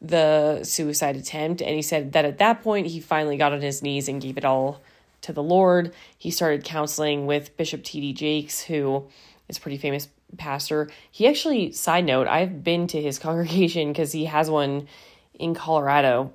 the 0.00 0.62
suicide 0.62 1.16
attempt. 1.16 1.62
And 1.62 1.74
he 1.74 1.82
said 1.82 2.12
that 2.12 2.24
at 2.24 2.38
that 2.38 2.62
point, 2.62 2.88
he 2.88 3.00
finally 3.00 3.36
got 3.36 3.52
on 3.52 3.60
his 3.60 3.82
knees 3.82 4.08
and 4.08 4.20
gave 4.20 4.36
it 4.36 4.44
all 4.44 4.80
to 5.22 5.32
the 5.32 5.42
Lord. 5.42 5.92
He 6.16 6.30
started 6.30 6.64
counseling 6.64 7.26
with 7.26 7.56
Bishop 7.56 7.82
T.D. 7.82 8.12
Jakes, 8.12 8.62
who 8.62 9.06
is 9.48 9.58
a 9.58 9.60
pretty 9.60 9.78
famous 9.78 10.08
pastor. 10.36 10.88
He 11.10 11.26
actually, 11.26 11.72
side 11.72 12.04
note, 12.04 12.28
I've 12.28 12.62
been 12.62 12.86
to 12.88 13.00
his 13.00 13.18
congregation 13.26 13.92
because 13.92 14.12
he 14.12 14.26
has 14.26 14.50
one 14.50 14.88
in 15.34 15.54
Colorado. 15.54 16.32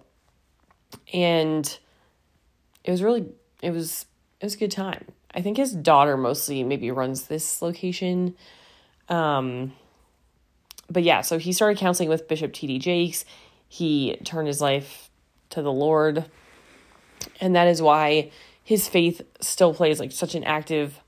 And 1.14 1.78
it 2.84 2.92
was 2.92 3.02
really, 3.04 3.26
it 3.62 3.72
was, 3.72 4.06
it 4.40 4.46
was 4.46 4.56
a 4.56 4.58
good 4.58 4.72
time. 4.72 5.06
I 5.34 5.42
think 5.42 5.58
his 5.58 5.74
daughter 5.74 6.18
mostly 6.18 6.64
maybe 6.64 6.92
runs 6.92 7.24
this 7.24 7.62
location. 7.62 8.36
Um, 9.08 9.74
but 10.90 11.04
yeah, 11.04 11.22
so 11.22 11.38
he 11.38 11.54
started 11.54 11.78
counseling 11.78 12.10
with 12.10 12.28
Bishop 12.28 12.54
T.D. 12.54 12.80
Jakes. 12.80 13.24
He 13.68 14.18
turned 14.24 14.48
his 14.48 14.60
life 14.60 15.10
to 15.52 15.62
the 15.62 15.72
Lord. 15.72 16.26
And 17.40 17.56
that 17.56 17.68
is 17.68 17.82
why 17.82 18.32
his 18.64 18.88
faith 18.88 19.22
still 19.40 19.74
plays 19.74 20.00
like 20.00 20.12
such 20.12 20.36
an 20.36 20.44
active 20.44 21.00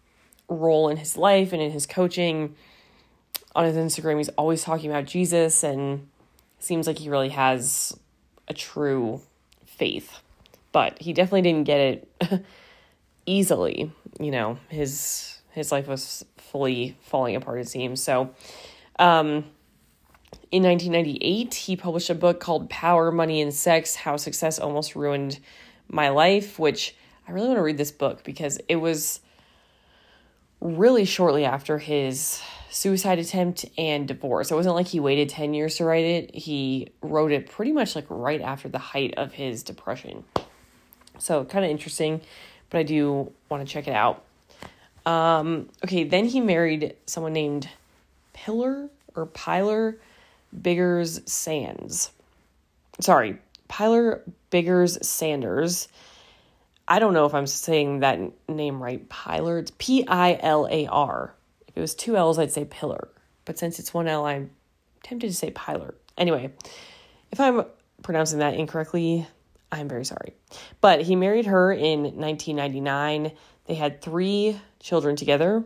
role 0.47 0.89
in 0.89 0.97
his 0.97 1.17
life 1.17 1.53
and 1.53 1.61
in 1.61 1.71
his 1.71 1.85
coaching. 1.85 2.55
On 3.55 3.65
his 3.65 3.75
Instagram, 3.75 4.17
he's 4.17 4.29
always 4.29 4.63
talking 4.63 4.89
about 4.89 5.05
Jesus 5.05 5.63
and 5.63 6.07
seems 6.59 6.87
like 6.87 6.99
he 6.99 7.09
really 7.09 7.29
has 7.29 7.97
a 8.47 8.53
true 8.53 9.21
faith. 9.65 10.22
But 10.73 11.01
he 11.01 11.13
definitely 11.13 11.43
didn't 11.43 11.63
get 11.63 11.79
it 11.79 12.45
easily. 13.25 13.91
You 14.19 14.31
know, 14.31 14.57
his 14.67 15.39
his 15.51 15.71
life 15.71 15.87
was 15.87 16.25
fully 16.37 16.97
falling 17.01 17.37
apart 17.37 17.59
it 17.59 17.69
seems. 17.69 18.03
So 18.03 18.31
um 18.99 19.45
in 20.51 20.61
1998, 20.63 21.53
he 21.53 21.75
published 21.75 22.09
a 22.09 22.15
book 22.15 22.39
called 22.39 22.69
Power, 22.69 23.11
Money, 23.11 23.41
and 23.41 23.53
Sex 23.53 23.95
How 23.95 24.17
Success 24.17 24.59
Almost 24.59 24.95
Ruined 24.95 25.39
My 25.87 26.09
Life, 26.09 26.59
which 26.59 26.95
I 27.27 27.31
really 27.31 27.47
want 27.47 27.57
to 27.57 27.63
read 27.63 27.77
this 27.77 27.91
book 27.91 28.23
because 28.23 28.59
it 28.67 28.75
was 28.75 29.19
really 30.61 31.05
shortly 31.05 31.43
after 31.45 31.77
his 31.79 32.41
suicide 32.69 33.19
attempt 33.19 33.65
and 33.77 34.07
divorce. 34.07 34.51
It 34.51 34.55
wasn't 34.55 34.75
like 34.75 34.87
he 34.87 34.99
waited 34.99 35.29
10 35.29 35.53
years 35.53 35.77
to 35.77 35.85
write 35.85 36.05
it. 36.05 36.35
He 36.35 36.89
wrote 37.01 37.31
it 37.31 37.49
pretty 37.49 37.71
much 37.71 37.95
like 37.95 38.05
right 38.09 38.41
after 38.41 38.69
the 38.69 38.79
height 38.79 39.13
of 39.17 39.33
his 39.33 39.63
depression. 39.63 40.23
So, 41.19 41.45
kind 41.45 41.63
of 41.63 41.71
interesting, 41.71 42.21
but 42.69 42.79
I 42.79 42.83
do 42.83 43.31
want 43.49 43.65
to 43.65 43.71
check 43.71 43.87
it 43.87 43.93
out. 43.93 44.23
Um, 45.05 45.69
okay, 45.83 46.03
then 46.03 46.25
he 46.25 46.41
married 46.41 46.95
someone 47.05 47.33
named 47.33 47.69
Pillar 48.33 48.89
or 49.15 49.25
Pilar 49.27 49.97
Biggers 50.61 51.21
Sands. 51.31 52.11
Sorry, 52.99 53.37
Pilar 53.67 54.23
Biggers 54.49 55.05
Sanders. 55.05 55.87
I 56.87 56.99
don't 56.99 57.13
know 57.13 57.25
if 57.25 57.33
I'm 57.33 57.47
saying 57.47 57.99
that 58.01 58.19
name 58.49 58.81
right. 58.81 59.07
Pilar. 59.09 59.59
It's 59.59 59.71
P 59.77 60.05
I 60.07 60.37
L 60.41 60.67
A 60.69 60.87
R. 60.87 61.33
If 61.67 61.77
it 61.77 61.81
was 61.81 61.95
two 61.95 62.17
L's, 62.17 62.37
I'd 62.37 62.51
say 62.51 62.65
pillar. 62.65 63.09
But 63.45 63.57
since 63.57 63.79
it's 63.79 63.93
one 63.93 64.07
L, 64.07 64.25
I'm 64.25 64.51
tempted 65.01 65.27
to 65.27 65.35
say 65.35 65.51
Pilar. 65.51 65.95
Anyway, 66.17 66.51
if 67.31 67.39
I'm 67.39 67.65
pronouncing 68.03 68.39
that 68.39 68.53
incorrectly, 68.53 69.25
I'm 69.73 69.89
very 69.89 70.05
sorry. 70.05 70.35
But 70.81 71.01
he 71.01 71.15
married 71.15 71.47
her 71.47 71.73
in 71.73 72.03
1999. 72.03 73.31
They 73.65 73.73
had 73.73 74.01
three 74.01 74.59
children 74.79 75.15
together, 75.15 75.63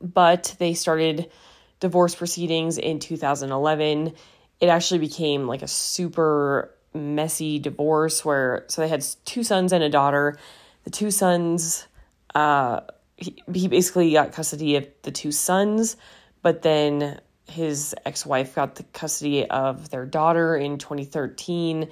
but 0.00 0.56
they 0.58 0.74
started 0.74 1.30
divorce 1.78 2.16
proceedings 2.16 2.78
in 2.78 2.98
2011. 2.98 4.12
It 4.58 4.66
actually 4.68 4.98
became 4.98 5.46
like 5.46 5.62
a 5.62 5.68
super 5.68 6.74
messy 6.92 7.58
divorce 7.58 8.24
where 8.24 8.64
so 8.68 8.80
they 8.80 8.88
had 8.88 9.04
two 9.24 9.44
sons 9.44 9.72
and 9.72 9.84
a 9.84 9.88
daughter. 9.88 10.36
The 10.84 10.90
two 10.90 11.10
sons 11.10 11.86
uh 12.34 12.80
he, 13.16 13.42
he 13.54 13.68
basically 13.68 14.12
got 14.12 14.32
custody 14.32 14.76
of 14.76 14.88
the 15.02 15.12
two 15.12 15.30
sons, 15.30 15.96
but 16.42 16.62
then 16.62 17.20
his 17.46 17.94
ex-wife 18.04 18.54
got 18.54 18.74
the 18.74 18.82
custody 18.82 19.48
of 19.48 19.90
their 19.90 20.04
daughter 20.04 20.56
in 20.56 20.78
2013. 20.78 21.88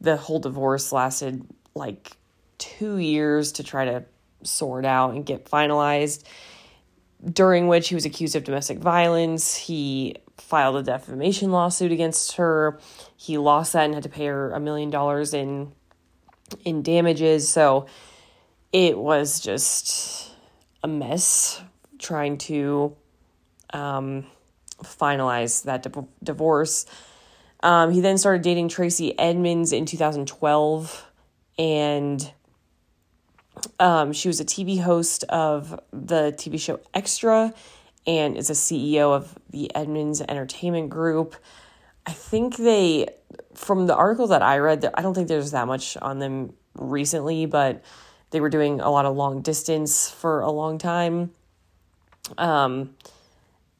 The 0.00 0.16
whole 0.16 0.38
divorce 0.38 0.92
lasted 0.92 1.46
like 1.74 2.16
2 2.58 2.98
years 2.98 3.52
to 3.52 3.64
try 3.64 3.84
to 3.84 4.04
sort 4.42 4.84
out 4.84 5.14
and 5.14 5.26
get 5.26 5.44
finalized 5.44 6.24
during 7.24 7.66
which 7.66 7.88
he 7.88 7.94
was 7.94 8.04
accused 8.04 8.36
of 8.36 8.44
domestic 8.44 8.78
violence. 8.78 9.56
He 9.56 10.16
filed 10.36 10.76
a 10.76 10.82
defamation 10.82 11.50
lawsuit 11.50 11.90
against 11.92 12.36
her. 12.36 12.78
He 13.16 13.38
lost 13.38 13.72
that 13.72 13.84
and 13.84 13.94
had 13.94 14.04
to 14.04 14.08
pay 14.08 14.26
her 14.26 14.52
a 14.52 14.60
million 14.60 14.90
dollars 14.90 15.34
in 15.34 15.72
in 16.64 16.82
damages. 16.82 17.48
So 17.48 17.86
it 18.72 18.96
was 18.96 19.40
just 19.40 20.30
a 20.82 20.88
mess 20.88 21.60
trying 21.98 22.38
to 22.38 22.96
um, 23.72 24.26
finalize 24.82 25.64
that 25.64 25.82
di- 25.82 26.06
divorce. 26.22 26.86
Um, 27.62 27.90
he 27.90 28.00
then 28.00 28.18
started 28.18 28.42
dating 28.42 28.68
Tracy 28.68 29.18
Edmonds 29.18 29.72
in 29.72 29.84
2012, 29.84 31.10
and 31.58 32.32
um, 33.80 34.12
she 34.12 34.28
was 34.28 34.40
a 34.40 34.44
TV 34.44 34.80
host 34.80 35.24
of 35.24 35.78
the 35.92 36.32
TV 36.36 36.60
show 36.60 36.80
Extra 36.94 37.52
and 38.06 38.36
is 38.36 38.48
a 38.48 38.54
CEO 38.54 39.14
of 39.14 39.38
the 39.50 39.74
Edmonds 39.74 40.22
Entertainment 40.22 40.88
Group. 40.88 41.36
I 42.06 42.12
think 42.12 42.56
they, 42.56 43.08
from 43.54 43.86
the 43.86 43.94
article 43.94 44.28
that 44.28 44.40
I 44.40 44.58
read, 44.58 44.88
I 44.94 45.02
don't 45.02 45.14
think 45.14 45.28
there's 45.28 45.50
that 45.50 45.66
much 45.66 45.96
on 45.98 46.18
them 46.18 46.54
recently, 46.74 47.44
but 47.44 47.82
they 48.30 48.40
were 48.40 48.48
doing 48.48 48.80
a 48.80 48.90
lot 48.90 49.04
of 49.04 49.16
long 49.16 49.42
distance 49.42 50.08
for 50.08 50.40
a 50.40 50.50
long 50.50 50.78
time. 50.78 51.32
Um, 52.38 52.94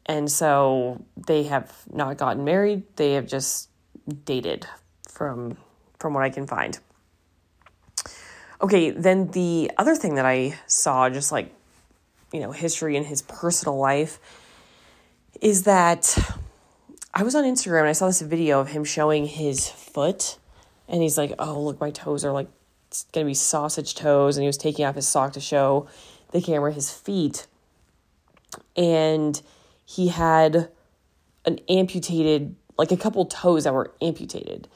and 0.09 0.31
so 0.31 1.05
they 1.27 1.45
have 1.45 1.73
not 1.93 2.17
gotten 2.17 2.45
married. 2.45 2.83
They 2.97 3.13
have 3.13 3.27
just 3.27 3.69
dated 4.25 4.67
from 5.09 5.59
from 5.99 6.15
what 6.15 6.25
I 6.25 6.31
can 6.31 6.47
find. 6.47 6.79
Okay, 8.61 8.91
then 8.91 9.31
the 9.33 9.71
other 9.77 9.95
thing 9.95 10.17
that 10.17 10.27
I 10.27 10.59
saw, 10.67 11.09
just 11.11 11.31
like, 11.31 11.55
you 12.33 12.41
know, 12.41 12.51
history 12.51 12.97
in 12.97 13.05
his 13.05 13.23
personal 13.23 13.79
life, 13.79 14.19
is 15.41 15.65
that 15.65 16.17
I 17.15 17.23
was 17.23 17.35
on 17.35 17.45
Instagram 17.45 17.81
and 17.81 17.89
I 17.89 17.93
saw 17.93 18.07
this 18.07 18.21
video 18.21 18.61
of 18.61 18.69
him 18.69 18.85
showing 18.85 19.27
his 19.27 19.69
foot. 19.69 20.39
And 20.89 21.03
he's 21.03 21.19
like, 21.19 21.33
oh, 21.39 21.61
look, 21.61 21.81
my 21.81 21.91
toes 21.91 22.25
are 22.25 22.33
like, 22.33 22.49
it's 22.89 23.05
gonna 23.13 23.27
be 23.27 23.35
sausage 23.35 23.95
toes. 23.95 24.37
And 24.37 24.43
he 24.43 24.47
was 24.47 24.57
taking 24.57 24.85
off 24.85 24.95
his 24.95 25.07
sock 25.07 25.33
to 25.35 25.41
show 25.41 25.87
the 26.33 26.41
camera 26.41 26.73
his 26.73 26.91
feet. 26.93 27.47
And 28.77 29.41
he 29.89 30.09
had 30.09 30.69
an 31.47 31.61
amputated, 31.69 32.55
like 32.77 32.93
a 32.93 32.97
couple 32.97 33.25
toes 33.25 33.65
that 33.65 33.73
were 33.73 33.95
amputated 34.03 34.69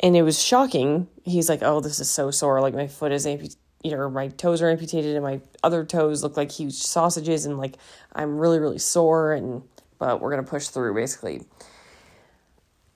and 0.00 0.16
it 0.16 0.22
was 0.22 0.42
shocking. 0.42 1.06
He's 1.24 1.48
like, 1.48 1.62
"Oh, 1.62 1.80
this 1.80 2.00
is 2.00 2.10
so 2.10 2.30
sore. 2.30 2.60
Like 2.60 2.74
my 2.74 2.86
foot 2.86 3.12
is 3.12 3.26
ampu- 3.26 3.56
you 3.84 3.92
know, 3.92 4.10
my 4.10 4.28
toes 4.28 4.62
are 4.62 4.70
amputated 4.70 5.14
and 5.14 5.22
my 5.22 5.40
other 5.62 5.84
toes 5.84 6.22
look 6.22 6.36
like 6.36 6.50
huge 6.50 6.74
sausages 6.74 7.46
and 7.46 7.58
like 7.58 7.76
I'm 8.14 8.38
really, 8.38 8.58
really 8.58 8.78
sore 8.78 9.32
and 9.32 9.62
but 9.98 10.20
we're 10.20 10.30
gonna 10.30 10.42
push 10.42 10.68
through 10.68 10.94
basically. 10.94 11.42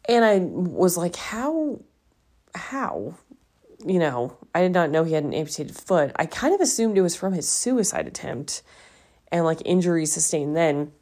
And 0.06 0.25
I 0.25 0.38
was 0.38 0.97
like, 0.97 1.16
how 1.16 1.80
how? 2.54 3.14
You 3.87 3.99
know, 3.99 4.38
I 4.54 4.62
did 4.62 4.73
not 4.73 4.90
know 4.90 5.04
he 5.04 5.12
had 5.12 5.25
an 5.25 5.35
amputated 5.35 5.76
foot. 5.76 6.12
I 6.16 6.25
kind 6.25 6.54
of 6.54 6.61
assumed 6.62 6.97
it 6.97 7.02
was 7.02 7.14
from 7.16 7.35
his 7.35 7.47
suicide 7.47 8.06
attempt 8.06 8.62
and 9.30 9.44
like 9.44 9.61
injuries 9.66 10.12
sustained 10.12 10.56
then. 10.56 10.92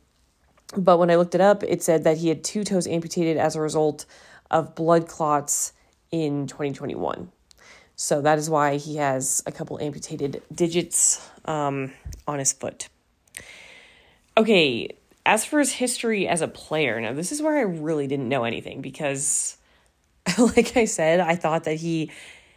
But 0.76 0.99
when 0.99 1.11
I 1.11 1.17
looked 1.17 1.35
it 1.35 1.41
up, 1.41 1.62
it 1.62 1.83
said 1.83 2.05
that 2.05 2.19
he 2.19 2.29
had 2.29 2.43
two 2.43 2.64
toes 2.64 2.87
amputated 2.87 3.37
as 3.37 3.57
a 3.57 3.61
result 3.61 4.07
of 4.50 4.75
blood 4.75 5.09
clots 5.09 5.73
in 6.11 6.47
2021. 6.47 7.31
So 7.97 8.23
that 8.23 8.38
is 8.38 8.49
why 8.49 8.76
he 8.76 8.97
has 8.97 9.43
a 9.47 9.52
couple 9.52 9.79
amputated 9.81 10.43
digits 10.55 11.29
um, 11.45 11.93
on 12.26 12.38
his 12.38 12.52
foot. 12.52 12.88
Okay, 14.37 14.88
as 15.26 15.45
for 15.45 15.59
his 15.59 15.73
history 15.73 16.26
as 16.26 16.41
a 16.41 16.49
player, 16.49 17.00
now 17.00 17.12
this 17.12 17.33
is 17.33 17.43
where 17.43 17.59
I 17.59 17.62
really 17.62 18.07
didn't 18.07 18.29
know 18.29 18.45
anything 18.45 18.81
because, 18.81 19.59
like 20.38 20.76
I 20.76 20.87
said, 20.87 21.21
I 21.21 21.37
thought 21.37 21.64
that 21.64 21.76
he 21.76 22.11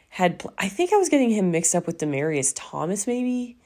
had. 0.10 0.44
I 0.58 0.70
think 0.70 0.94
I 0.94 0.98
was 0.98 1.10
getting 1.10 1.30
him 1.30 1.52
mixed 1.52 1.76
up 1.76 1.86
with 1.86 1.98
Demaryius 1.98 2.54
Thomas, 2.56 3.08
maybe. 3.08 3.58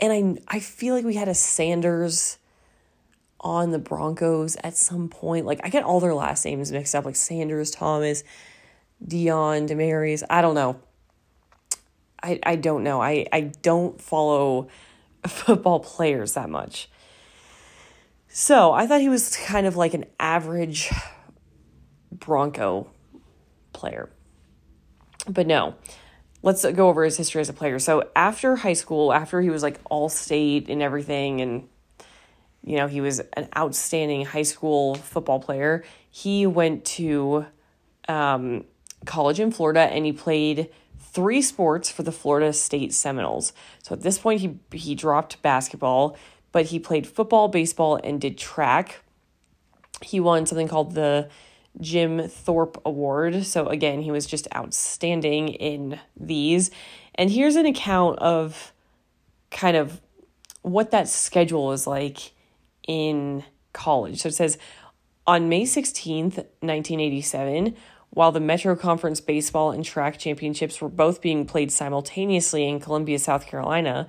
And 0.00 0.40
I 0.48 0.56
I 0.56 0.60
feel 0.60 0.94
like 0.94 1.04
we 1.04 1.14
had 1.14 1.28
a 1.28 1.34
Sanders 1.34 2.36
on 3.40 3.70
the 3.70 3.78
Broncos 3.78 4.56
at 4.62 4.76
some 4.76 5.08
point. 5.08 5.46
Like 5.46 5.60
I 5.64 5.68
get 5.68 5.82
all 5.82 6.00
their 6.00 6.14
last 6.14 6.44
names 6.44 6.70
mixed 6.70 6.94
up, 6.94 7.04
like 7.04 7.16
Sanders, 7.16 7.70
Thomas, 7.70 8.22
Deion, 9.04 9.68
Demaryius. 9.68 10.22
I 10.28 10.42
don't 10.42 10.54
know. 10.54 10.80
I, 12.22 12.38
I 12.42 12.56
don't 12.56 12.84
know. 12.84 13.00
I, 13.00 13.26
I 13.32 13.40
don't 13.40 14.00
follow 14.00 14.68
football 15.26 15.80
players 15.80 16.34
that 16.34 16.50
much. 16.50 16.88
So 18.28 18.72
I 18.72 18.86
thought 18.86 19.00
he 19.00 19.08
was 19.08 19.36
kind 19.36 19.66
of 19.66 19.76
like 19.76 19.94
an 19.94 20.04
average 20.20 20.90
Bronco 22.12 22.90
player. 23.72 24.10
But 25.26 25.46
no, 25.46 25.74
let's 26.42 26.64
go 26.64 26.88
over 26.88 27.04
his 27.04 27.16
history 27.16 27.40
as 27.40 27.48
a 27.48 27.52
player. 27.52 27.78
So 27.78 28.08
after 28.14 28.56
high 28.56 28.74
school, 28.74 29.12
after 29.12 29.40
he 29.40 29.50
was 29.50 29.62
like 29.62 29.80
all 29.90 30.08
state 30.08 30.68
and 30.68 30.80
everything, 30.80 31.40
and 31.40 31.68
you 32.64 32.76
know, 32.76 32.86
he 32.86 33.00
was 33.00 33.20
an 33.34 33.48
outstanding 33.56 34.24
high 34.24 34.42
school 34.42 34.94
football 34.94 35.40
player, 35.40 35.84
he 36.10 36.46
went 36.46 36.84
to 36.84 37.46
um, 38.08 38.64
college 39.06 39.40
in 39.40 39.50
Florida 39.50 39.80
and 39.80 40.04
he 40.04 40.12
played 40.12 40.70
three 40.98 41.42
sports 41.42 41.90
for 41.90 42.02
the 42.02 42.12
Florida 42.12 42.52
State 42.52 42.92
Seminoles. 42.92 43.52
So 43.82 43.94
at 43.94 44.02
this 44.02 44.18
point, 44.18 44.40
he 44.40 44.58
he 44.72 44.94
dropped 44.94 45.40
basketball, 45.42 46.16
but 46.52 46.66
he 46.66 46.78
played 46.78 47.06
football, 47.06 47.48
baseball, 47.48 47.98
and 48.02 48.20
did 48.20 48.36
track. 48.36 49.00
He 50.02 50.20
won 50.20 50.46
something 50.46 50.68
called 50.68 50.94
the 50.94 51.28
Jim 51.80 52.28
Thorpe 52.28 52.80
Award. 52.84 53.44
So 53.44 53.66
again, 53.66 54.02
he 54.02 54.10
was 54.10 54.26
just 54.26 54.48
outstanding 54.54 55.48
in 55.48 56.00
these. 56.16 56.70
And 57.14 57.30
here's 57.30 57.56
an 57.56 57.66
account 57.66 58.18
of 58.18 58.72
kind 59.50 59.76
of 59.76 60.00
what 60.62 60.90
that 60.90 61.08
schedule 61.08 61.66
was 61.66 61.86
like 61.86 62.32
in 62.86 63.44
college. 63.72 64.20
So 64.20 64.28
it 64.28 64.34
says 64.34 64.58
on 65.26 65.48
May 65.48 65.62
16th, 65.62 66.36
1987, 66.60 67.76
while 68.10 68.32
the 68.32 68.40
Metro 68.40 68.74
Conference 68.74 69.20
baseball 69.20 69.70
and 69.70 69.84
track 69.84 70.18
championships 70.18 70.80
were 70.80 70.88
both 70.88 71.20
being 71.20 71.46
played 71.46 71.70
simultaneously 71.70 72.68
in 72.68 72.80
Columbia, 72.80 73.18
South 73.18 73.46
Carolina, 73.46 74.08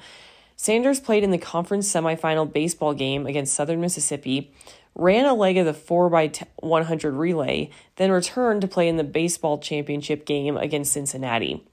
Sanders 0.62 1.00
played 1.00 1.24
in 1.24 1.32
the 1.32 1.40
conference 1.40 1.92
semifinal 1.92 2.52
baseball 2.52 2.94
game 2.94 3.26
against 3.26 3.56
Southern 3.56 3.82
Mississippi, 3.82 4.54
ran 4.94 5.26
a 5.26 5.34
leg 5.34 5.58
of 5.58 5.66
the 5.66 5.74
4x100 5.74 7.18
relay, 7.18 7.72
then 7.96 8.12
returned 8.12 8.62
to 8.62 8.68
play 8.68 8.88
in 8.88 8.98
the 8.98 9.04
baseball 9.04 9.58
championship 9.58 10.24
game 10.24 10.58
against 10.58 10.94
Cincinnati. 10.94 11.66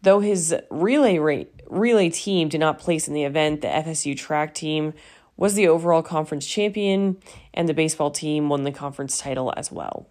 Though 0.00 0.20
his 0.20 0.54
relay 0.70 1.46
relay 1.68 2.08
team 2.08 2.48
did 2.48 2.60
not 2.60 2.78
place 2.78 3.08
in 3.08 3.12
the 3.12 3.24
event, 3.24 3.60
the 3.60 3.68
FSU 3.68 4.16
track 4.16 4.54
team 4.54 4.94
was 5.36 5.54
the 5.54 5.68
overall 5.68 6.02
conference 6.02 6.46
champion, 6.46 7.18
and 7.52 7.68
the 7.68 7.74
baseball 7.74 8.10
team 8.10 8.48
won 8.48 8.64
the 8.64 8.72
conference 8.72 9.18
title 9.18 9.52
as 9.56 9.72
well. 9.72 10.08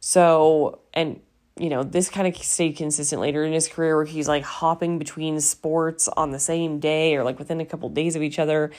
So, 0.00 0.80
and 0.94 1.20
you 1.58 1.68
know, 1.68 1.82
this 1.82 2.08
kind 2.08 2.26
of 2.26 2.36
stayed 2.42 2.76
consistent 2.76 3.20
later 3.20 3.44
in 3.44 3.52
his 3.52 3.68
career 3.68 3.96
where 3.96 4.06
he's 4.06 4.28
like 4.28 4.44
hopping 4.44 4.98
between 4.98 5.40
sports 5.40 6.08
on 6.08 6.30
the 6.30 6.38
same 6.38 6.80
day 6.80 7.16
or 7.16 7.22
like 7.22 7.38
within 7.38 7.60
a 7.60 7.66
couple 7.66 7.88
days 7.90 8.16
of 8.16 8.22
each 8.22 8.38
other. 8.38 8.70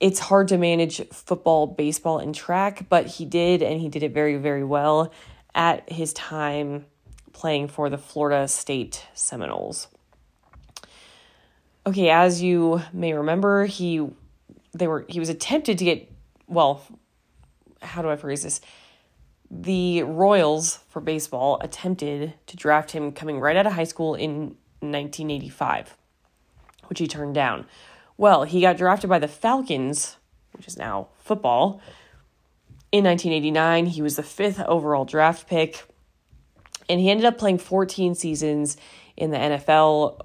It's 0.00 0.18
hard 0.18 0.48
to 0.48 0.58
manage 0.58 1.06
football, 1.10 1.66
baseball, 1.68 2.18
and 2.18 2.34
track, 2.34 2.86
but 2.88 3.06
he 3.06 3.24
did, 3.24 3.62
and 3.62 3.80
he 3.80 3.88
did 3.88 4.02
it 4.02 4.12
very, 4.12 4.36
very 4.36 4.64
well 4.64 5.12
at 5.54 5.90
his 5.92 6.12
time 6.12 6.86
playing 7.32 7.68
for 7.68 7.88
the 7.90 7.98
Florida 7.98 8.48
State 8.48 9.06
Seminoles. 9.14 9.88
Okay, 11.86 12.10
as 12.10 12.42
you 12.42 12.80
may 12.92 13.12
remember, 13.12 13.66
he 13.66 14.08
they 14.72 14.86
were 14.86 15.04
he 15.08 15.18
was 15.18 15.28
attempted 15.28 15.78
to 15.78 15.84
get 15.84 16.12
well, 16.46 16.82
how 17.82 18.02
do 18.02 18.10
I 18.10 18.16
phrase 18.16 18.42
this? 18.42 18.60
the 19.50 20.04
Royals 20.04 20.78
for 20.88 21.00
baseball 21.00 21.58
attempted 21.60 22.34
to 22.46 22.56
draft 22.56 22.92
him 22.92 23.10
coming 23.10 23.40
right 23.40 23.56
out 23.56 23.66
of 23.66 23.72
high 23.72 23.84
school 23.84 24.14
in 24.14 24.56
1985, 24.80 25.96
which 26.86 27.00
he 27.00 27.08
turned 27.08 27.34
down. 27.34 27.66
Well, 28.16 28.44
he 28.44 28.60
got 28.60 28.76
drafted 28.76 29.10
by 29.10 29.18
the 29.18 29.28
Falcons, 29.28 30.16
which 30.52 30.68
is 30.68 30.78
now 30.78 31.08
football. 31.18 31.80
In 32.92 33.04
1989, 33.04 33.86
he 33.86 34.02
was 34.02 34.16
the 34.16 34.22
fifth 34.22 34.60
overall 34.60 35.04
draft 35.04 35.48
pick, 35.48 35.84
and 36.88 37.00
he 37.00 37.10
ended 37.10 37.26
up 37.26 37.38
playing 37.38 37.58
14 37.58 38.14
seasons 38.14 38.76
in 39.16 39.30
the 39.30 39.36
NFL. 39.36 40.20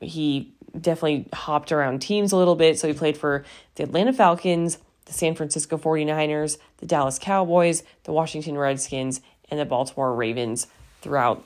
He 0.00 0.54
definitely 0.78 1.26
hopped 1.32 1.72
around 1.72 2.00
teams 2.00 2.32
a 2.32 2.36
little 2.36 2.56
bit. 2.56 2.78
So 2.78 2.88
he 2.88 2.94
played 2.94 3.16
for 3.16 3.44
the 3.76 3.84
Atlanta 3.84 4.12
Falcons, 4.12 4.78
the 5.04 5.12
San 5.12 5.34
Francisco 5.34 5.78
49ers, 5.78 6.58
the 6.78 6.86
Dallas 6.86 7.18
Cowboys, 7.18 7.82
the 8.04 8.12
Washington 8.12 8.56
Redskins, 8.58 9.20
and 9.50 9.58
the 9.58 9.64
Baltimore 9.64 10.14
Ravens 10.14 10.66
throughout, 11.00 11.44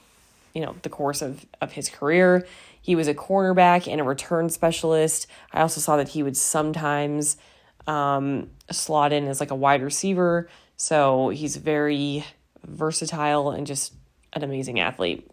you 0.54 0.60
know, 0.60 0.74
the 0.82 0.88
course 0.88 1.22
of, 1.22 1.46
of 1.60 1.72
his 1.72 1.88
career. 1.88 2.46
He 2.80 2.96
was 2.96 3.06
a 3.06 3.14
cornerback 3.14 3.90
and 3.90 4.00
a 4.00 4.04
return 4.04 4.50
specialist. 4.50 5.28
I 5.52 5.60
also 5.60 5.80
saw 5.80 5.96
that 5.96 6.08
he 6.08 6.22
would 6.22 6.36
sometimes 6.36 7.36
um, 7.86 8.50
slot 8.70 9.12
in 9.12 9.28
as 9.28 9.38
like 9.38 9.52
a 9.52 9.56
wide 9.56 9.82
receiver. 9.82 10.48
So 10.76 11.28
he's 11.28 11.56
very 11.56 12.24
versatile 12.64 13.50
and 13.50 13.66
just 13.66 13.94
an 14.32 14.42
amazing 14.42 14.80
athlete. 14.80 15.30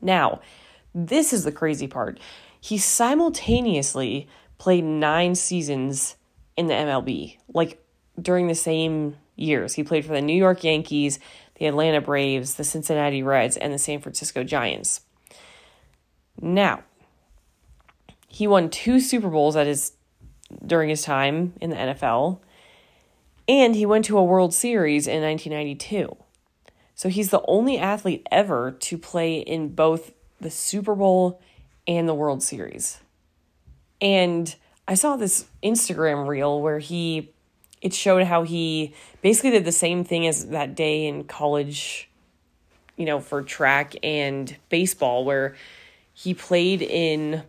Now, 0.00 0.40
this 0.94 1.32
is 1.32 1.44
the 1.44 1.52
crazy 1.52 1.86
part. 1.86 2.18
He 2.66 2.78
simultaneously 2.78 4.26
played 4.58 4.82
nine 4.82 5.36
seasons 5.36 6.16
in 6.56 6.66
the 6.66 6.74
MLB, 6.74 7.36
like 7.54 7.80
during 8.20 8.48
the 8.48 8.56
same 8.56 9.14
years. 9.36 9.74
He 9.74 9.84
played 9.84 10.04
for 10.04 10.12
the 10.12 10.20
New 10.20 10.34
York 10.34 10.64
Yankees, 10.64 11.20
the 11.60 11.66
Atlanta 11.66 12.00
Braves, 12.00 12.56
the 12.56 12.64
Cincinnati 12.64 13.22
Reds, 13.22 13.56
and 13.56 13.72
the 13.72 13.78
San 13.78 14.00
Francisco 14.00 14.42
Giants. 14.42 15.02
Now, 16.40 16.82
he 18.26 18.48
won 18.48 18.68
two 18.68 18.98
Super 18.98 19.28
Bowls 19.28 19.54
at 19.54 19.68
his 19.68 19.92
during 20.66 20.88
his 20.88 21.02
time 21.02 21.52
in 21.60 21.70
the 21.70 21.76
NFL, 21.76 22.40
and 23.46 23.76
he 23.76 23.86
went 23.86 24.06
to 24.06 24.18
a 24.18 24.24
World 24.24 24.52
Series 24.52 25.06
in 25.06 25.22
1992. 25.22 26.16
So 26.96 27.08
he's 27.10 27.30
the 27.30 27.44
only 27.46 27.78
athlete 27.78 28.26
ever 28.32 28.72
to 28.72 28.98
play 28.98 29.36
in 29.36 29.68
both 29.68 30.10
the 30.40 30.50
Super 30.50 30.96
Bowl 30.96 31.40
and 31.86 32.08
the 32.08 32.14
World 32.14 32.42
Series. 32.42 33.00
And 34.00 34.54
I 34.88 34.94
saw 34.94 35.16
this 35.16 35.46
Instagram 35.62 36.26
reel 36.26 36.60
where 36.60 36.78
he 36.78 37.32
it 37.82 37.92
showed 37.92 38.24
how 38.24 38.42
he 38.42 38.94
basically 39.22 39.50
did 39.50 39.64
the 39.64 39.72
same 39.72 40.02
thing 40.02 40.26
as 40.26 40.46
that 40.48 40.74
day 40.74 41.06
in 41.06 41.24
college, 41.24 42.08
you 42.96 43.04
know, 43.04 43.20
for 43.20 43.42
track 43.42 43.94
and 44.02 44.56
baseball 44.70 45.24
where 45.24 45.54
he 46.14 46.32
played 46.32 46.82
in 46.82 47.42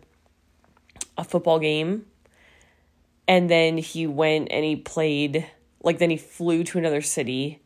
a 1.16 1.24
football 1.24 1.58
game 1.58 2.06
and 3.26 3.50
then 3.50 3.78
he 3.78 4.06
went 4.06 4.48
and 4.50 4.64
he 4.64 4.76
played 4.76 5.46
like 5.82 5.98
then 5.98 6.10
he 6.10 6.16
flew 6.16 6.62
to 6.64 6.78
another 6.78 7.00
city 7.00 7.60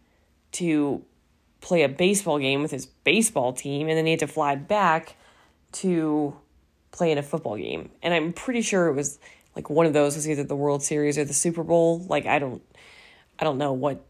to 0.53 1.05
play 1.61 1.83
a 1.83 1.89
baseball 1.89 2.39
game 2.39 2.63
with 2.63 2.71
his 2.71 2.87
baseball 2.87 3.53
team 3.53 3.89
and 3.89 3.97
then 3.97 4.07
he 4.07 4.13
had 4.13 4.21
to 4.21 4.27
fly 4.27 4.55
back 4.55 5.17
to 5.73 6.37
play 6.93 7.11
in 7.11 7.19
a 7.19 7.23
football 7.23 7.57
game. 7.57 7.91
And 8.03 8.15
I'm 8.15 8.33
pretty 8.33 8.63
sure 8.63 8.87
it 8.87 8.95
was 8.95 9.19
like 9.57 9.69
one 9.69 9.87
of 9.87 9.93
those 9.93 10.15
was 10.15 10.29
either 10.29 10.45
the 10.45 10.57
World 10.57 10.83
Series 10.83 11.19
or 11.19 11.25
the 11.25 11.35
Super 11.35 11.65
Bowl. 11.65 11.99
Like 12.01 12.27
I 12.27 12.39
don't 12.39 12.63
I 13.39 13.45
don't 13.45 13.59
know 13.59 13.73
what 13.73 14.05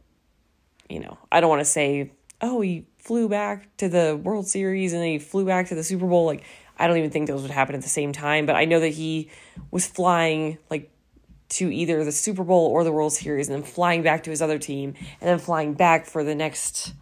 you 0.88 1.00
know. 1.00 1.16
I 1.30 1.40
don't 1.40 1.48
want 1.48 1.60
to 1.60 1.64
say, 1.64 2.12
"Oh, 2.40 2.60
he 2.60 2.86
flew 2.98 3.28
back 3.28 3.74
to 3.78 3.88
the 3.88 4.20
World 4.22 4.46
Series 4.46 4.92
and 4.92 5.00
then 5.00 5.08
he 5.08 5.18
flew 5.18 5.46
back 5.46 5.68
to 5.68 5.74
the 5.74 5.84
Super 5.84 6.06
Bowl." 6.06 6.26
Like 6.26 6.44
I 6.78 6.86
don't 6.86 6.98
even 6.98 7.10
think 7.10 7.28
those 7.28 7.42
would 7.42 7.50
happen 7.50 7.74
at 7.74 7.82
the 7.82 7.88
same 7.88 8.12
time, 8.12 8.46
but 8.46 8.56
I 8.56 8.64
know 8.64 8.80
that 8.80 8.88
he 8.88 9.30
was 9.70 9.86
flying 9.86 10.58
like 10.68 10.90
to 11.50 11.70
either 11.70 12.04
the 12.04 12.12
Super 12.12 12.44
Bowl 12.44 12.68
or 12.68 12.82
the 12.82 12.92
World 12.92 13.12
Series 13.12 13.48
and 13.48 13.56
then 13.56 13.62
flying 13.62 14.02
back 14.02 14.22
to 14.24 14.30
his 14.30 14.40
other 14.40 14.58
team 14.58 14.94
and 15.20 15.28
then 15.28 15.38
flying 15.38 15.74
back 15.74 16.06
for 16.06 16.24
the 16.24 16.34
next 16.34 16.94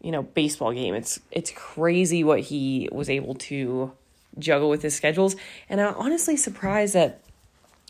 you 0.00 0.12
know 0.12 0.22
baseball 0.22 0.72
game. 0.72 0.94
It's 0.94 1.20
it's 1.30 1.50
crazy 1.54 2.24
what 2.24 2.40
he 2.40 2.88
was 2.92 3.10
able 3.10 3.34
to 3.34 3.92
juggle 4.38 4.68
with 4.68 4.82
his 4.82 4.94
schedules 4.94 5.36
and 5.68 5.80
I'm 5.80 5.94
honestly 5.94 6.36
surprised 6.36 6.94
that 6.94 7.22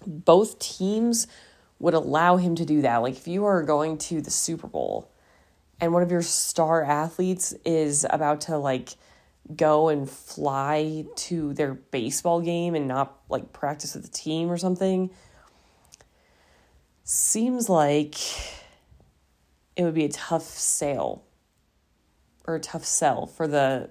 both 0.07 0.59
teams 0.59 1.27
would 1.79 1.95
allow 1.95 2.37
him 2.37 2.55
to 2.57 2.65
do 2.65 2.83
that. 2.83 2.99
Like 2.99 3.17
if 3.17 3.29
you 3.29 3.45
are 3.45 3.63
going 3.63 3.99
to 3.99 4.21
the 4.21 4.31
Super 4.31 4.67
Bowl 4.67 5.11
and 5.81 5.93
one 5.93 6.03
of 6.03 6.11
your 6.11 6.23
star 6.23 6.83
athletes 6.83 7.55
is 7.65 8.07
about 8.09 8.43
to 8.43 8.59
like 8.59 8.91
go 9.55 9.89
and 9.89 10.09
fly 10.09 11.07
to 11.17 11.55
their 11.55 11.75
baseball 11.75 12.41
game 12.41 12.75
and 12.75 12.87
not 12.87 13.19
like 13.29 13.53
practice 13.53 13.95
with 13.95 14.05
the 14.05 14.11
team 14.11 14.51
or 14.51 14.59
something 14.59 15.11
seems 17.05 17.71
like 17.71 18.17
it 19.77 19.85
would 19.85 19.95
be 19.95 20.05
a 20.05 20.11
tough 20.11 20.43
sale 20.43 21.25
or 22.47 22.57
a 22.57 22.61
tough 22.61 22.85
sell 22.85 23.27
for 23.27 23.49
the 23.49 23.89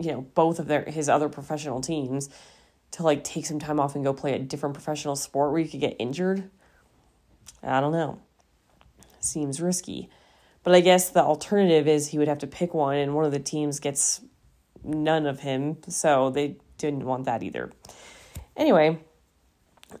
you 0.00 0.12
know 0.12 0.22
both 0.34 0.58
of 0.58 0.66
their 0.66 0.84
his 0.84 1.08
other 1.08 1.28
professional 1.28 1.80
teams 1.80 2.30
to 2.92 3.02
like 3.02 3.24
take 3.24 3.46
some 3.46 3.58
time 3.58 3.80
off 3.80 3.94
and 3.94 4.04
go 4.04 4.12
play 4.12 4.34
a 4.34 4.38
different 4.38 4.74
professional 4.74 5.16
sport 5.16 5.50
where 5.50 5.60
you 5.60 5.68
could 5.68 5.80
get 5.80 5.96
injured? 5.98 6.50
I 7.62 7.80
don't 7.80 7.92
know. 7.92 8.20
Seems 9.20 9.60
risky. 9.60 10.10
But 10.64 10.74
i 10.74 10.80
guess 10.80 11.10
the 11.10 11.22
alternative 11.22 11.88
is 11.88 12.08
he 12.08 12.18
would 12.18 12.28
have 12.28 12.38
to 12.38 12.46
pick 12.46 12.72
one 12.72 12.96
and 12.96 13.14
one 13.14 13.24
of 13.24 13.32
the 13.32 13.40
teams 13.40 13.80
gets 13.80 14.20
none 14.84 15.26
of 15.26 15.40
him 15.40 15.78
so 15.88 16.30
they 16.30 16.56
didn't 16.78 17.04
want 17.04 17.24
that 17.24 17.42
either. 17.42 17.72
Anyway 18.56 19.00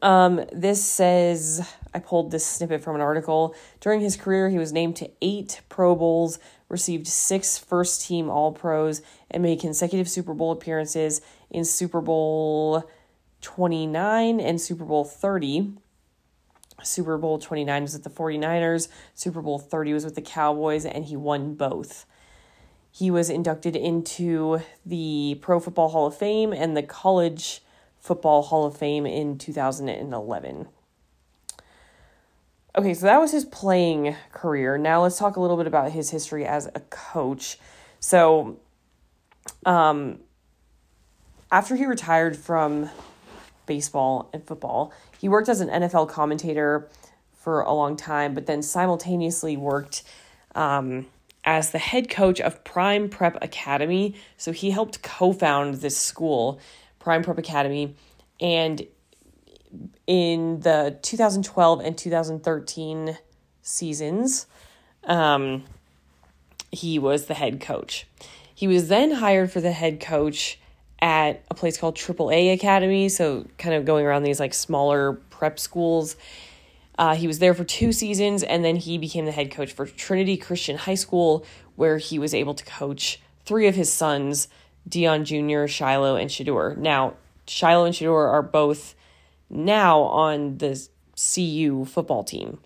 um, 0.00 0.44
this 0.52 0.82
says 0.84 1.68
I 1.92 1.98
pulled 1.98 2.30
this 2.30 2.46
snippet 2.46 2.82
from 2.82 2.94
an 2.94 3.02
article. 3.02 3.54
During 3.80 4.00
his 4.00 4.16
career, 4.16 4.48
he 4.48 4.58
was 4.58 4.72
named 4.72 4.96
to 4.96 5.10
eight 5.20 5.60
Pro 5.68 5.94
Bowls, 5.94 6.38
received 6.72 7.06
six 7.06 7.58
first 7.58 8.06
team 8.06 8.30
All 8.30 8.50
Pros, 8.50 9.02
and 9.30 9.42
made 9.42 9.60
consecutive 9.60 10.08
Super 10.08 10.34
Bowl 10.34 10.50
appearances 10.50 11.20
in 11.50 11.64
Super 11.64 12.00
Bowl 12.00 12.90
29 13.42 14.40
and 14.40 14.60
Super 14.60 14.84
Bowl 14.84 15.04
30. 15.04 15.74
Super 16.82 17.18
Bowl 17.18 17.38
29 17.38 17.82
was 17.82 17.92
with 17.92 18.02
the 18.02 18.10
49ers, 18.10 18.88
Super 19.14 19.42
Bowl 19.42 19.58
30 19.58 19.92
was 19.92 20.04
with 20.04 20.14
the 20.14 20.22
Cowboys, 20.22 20.84
and 20.84 21.04
he 21.04 21.16
won 21.16 21.54
both. 21.54 22.06
He 22.90 23.10
was 23.10 23.30
inducted 23.30 23.76
into 23.76 24.60
the 24.84 25.38
Pro 25.40 25.60
Football 25.60 25.90
Hall 25.90 26.06
of 26.06 26.16
Fame 26.16 26.52
and 26.52 26.76
the 26.76 26.82
College 26.82 27.62
Football 28.00 28.42
Hall 28.42 28.66
of 28.66 28.76
Fame 28.76 29.06
in 29.06 29.38
2011. 29.38 30.68
Okay, 32.74 32.94
so 32.94 33.04
that 33.04 33.20
was 33.20 33.32
his 33.32 33.44
playing 33.44 34.16
career. 34.32 34.78
Now 34.78 35.02
let's 35.02 35.18
talk 35.18 35.36
a 35.36 35.40
little 35.40 35.58
bit 35.58 35.66
about 35.66 35.92
his 35.92 36.08
history 36.08 36.46
as 36.46 36.66
a 36.74 36.80
coach. 36.88 37.58
So, 38.00 38.58
um, 39.66 40.20
after 41.50 41.76
he 41.76 41.84
retired 41.84 42.34
from 42.34 42.88
baseball 43.66 44.30
and 44.32 44.42
football, 44.46 44.90
he 45.18 45.28
worked 45.28 45.50
as 45.50 45.60
an 45.60 45.68
NFL 45.68 46.08
commentator 46.08 46.88
for 47.34 47.60
a 47.60 47.74
long 47.74 47.94
time, 47.94 48.32
but 48.32 48.46
then 48.46 48.62
simultaneously 48.62 49.54
worked 49.58 50.02
um, 50.54 51.04
as 51.44 51.72
the 51.72 51.78
head 51.78 52.08
coach 52.08 52.40
of 52.40 52.64
Prime 52.64 53.10
Prep 53.10 53.36
Academy. 53.42 54.14
So 54.38 54.50
he 54.50 54.70
helped 54.70 55.02
co 55.02 55.34
found 55.34 55.74
this 55.76 55.98
school 55.98 56.58
Prime 56.98 57.22
Prep 57.22 57.36
Academy, 57.36 57.96
and 58.40 58.86
in 60.06 60.60
the 60.60 60.98
2012 61.02 61.80
and 61.80 61.96
2013 61.96 63.18
seasons, 63.62 64.46
um, 65.04 65.64
he 66.70 66.98
was 66.98 67.26
the 67.26 67.34
head 67.34 67.60
coach. 67.60 68.06
He 68.54 68.66
was 68.66 68.88
then 68.88 69.12
hired 69.12 69.50
for 69.50 69.60
the 69.60 69.72
head 69.72 70.00
coach 70.00 70.58
at 71.00 71.42
a 71.50 71.54
place 71.54 71.76
called 71.76 71.96
AAA 71.96 72.52
Academy, 72.54 73.08
so 73.08 73.46
kind 73.58 73.74
of 73.74 73.84
going 73.84 74.06
around 74.06 74.22
these 74.22 74.38
like 74.38 74.54
smaller 74.54 75.14
prep 75.30 75.58
schools. 75.58 76.16
Uh, 76.98 77.14
he 77.16 77.26
was 77.26 77.38
there 77.38 77.54
for 77.54 77.64
two 77.64 77.92
seasons, 77.92 78.42
and 78.42 78.64
then 78.64 78.76
he 78.76 78.98
became 78.98 79.24
the 79.24 79.32
head 79.32 79.50
coach 79.50 79.72
for 79.72 79.86
Trinity 79.86 80.36
Christian 80.36 80.76
High 80.76 80.94
School, 80.94 81.44
where 81.74 81.98
he 81.98 82.18
was 82.18 82.34
able 82.34 82.54
to 82.54 82.64
coach 82.64 83.20
three 83.44 83.66
of 83.66 83.74
his 83.74 83.92
sons 83.92 84.48
Deion 84.88 85.24
Jr., 85.24 85.66
Shiloh, 85.66 86.16
and 86.16 86.30
Shedeur. 86.30 86.76
Now, 86.76 87.14
Shiloh 87.46 87.84
and 87.84 87.94
Shedeur 87.94 88.28
are 88.28 88.42
both 88.42 88.94
now 89.52 90.00
on 90.00 90.58
the 90.58 90.88
CU 91.16 91.84
football 91.84 92.24
team. 92.24 92.58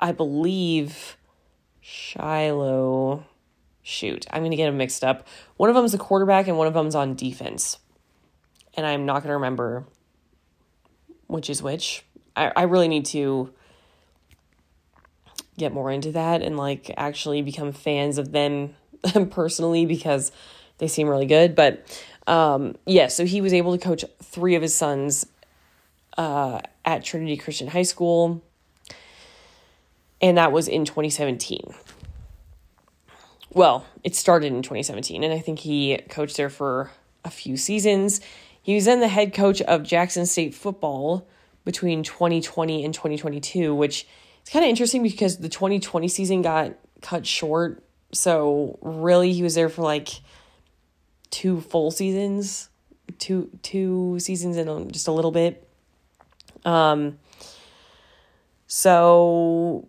I 0.00 0.12
believe 0.12 1.16
Shiloh. 1.80 3.24
Shoot, 3.86 4.26
I'm 4.30 4.40
going 4.40 4.50
to 4.50 4.56
get 4.56 4.64
them 4.66 4.78
mixed 4.78 5.04
up. 5.04 5.26
One 5.58 5.68
of 5.68 5.76
them 5.76 5.84
is 5.84 5.92
a 5.92 5.98
quarterback 5.98 6.48
and 6.48 6.56
one 6.56 6.66
of 6.66 6.72
them's 6.72 6.94
on 6.94 7.14
defense. 7.14 7.78
And 8.72 8.86
I'm 8.86 9.04
not 9.04 9.22
going 9.22 9.28
to 9.28 9.34
remember 9.34 9.84
which 11.26 11.50
is 11.50 11.62
which. 11.62 12.04
I, 12.36 12.52
I 12.56 12.62
really 12.62 12.88
need 12.88 13.04
to 13.06 13.52
get 15.58 15.72
more 15.72 15.90
into 15.90 16.12
that 16.12 16.42
and 16.42 16.56
like 16.56 16.92
actually 16.96 17.42
become 17.42 17.72
fans 17.72 18.18
of 18.18 18.32
them 18.32 18.74
personally 19.30 19.86
because 19.86 20.32
they 20.78 20.88
seem 20.88 21.08
really 21.08 21.26
good. 21.26 21.54
But 21.54 21.86
um, 22.26 22.76
yeah, 22.86 23.08
so 23.08 23.26
he 23.26 23.40
was 23.40 23.52
able 23.52 23.76
to 23.76 23.84
coach 23.84 24.04
three 24.22 24.54
of 24.54 24.62
his 24.62 24.74
sons 24.74 25.26
uh, 26.16 26.60
at 26.84 27.04
Trinity 27.04 27.36
Christian 27.36 27.68
High 27.68 27.82
School, 27.82 28.42
and 30.20 30.38
that 30.38 30.52
was 30.52 30.68
in 30.68 30.84
2017. 30.84 31.74
Well, 33.52 33.86
it 34.02 34.14
started 34.14 34.52
in 34.52 34.62
2017, 34.62 35.22
and 35.22 35.32
I 35.32 35.38
think 35.38 35.60
he 35.60 35.98
coached 36.08 36.36
there 36.36 36.50
for 36.50 36.90
a 37.24 37.30
few 37.30 37.56
seasons. 37.56 38.20
He 38.62 38.74
was 38.74 38.86
then 38.86 39.00
the 39.00 39.08
head 39.08 39.32
coach 39.32 39.62
of 39.62 39.82
Jackson 39.82 40.26
State 40.26 40.54
football 40.54 41.26
between 41.64 42.02
2020 42.02 42.84
and 42.84 42.92
2022, 42.92 43.74
which 43.74 44.06
is 44.44 44.52
kind 44.52 44.64
of 44.64 44.68
interesting 44.68 45.02
because 45.02 45.38
the 45.38 45.48
2020 45.48 46.08
season 46.08 46.42
got 46.42 46.74
cut 47.00 47.26
short. 47.26 47.82
So, 48.12 48.78
really, 48.82 49.32
he 49.32 49.42
was 49.42 49.54
there 49.54 49.68
for 49.68 49.82
like 49.82 50.08
two 51.30 51.60
full 51.60 51.90
seasons, 51.90 52.68
two 53.18 53.50
two 53.62 54.18
seasons 54.18 54.56
and 54.56 54.92
just 54.92 55.08
a 55.08 55.12
little 55.12 55.32
bit. 55.32 55.63
Um 56.64 57.18
so 58.66 59.88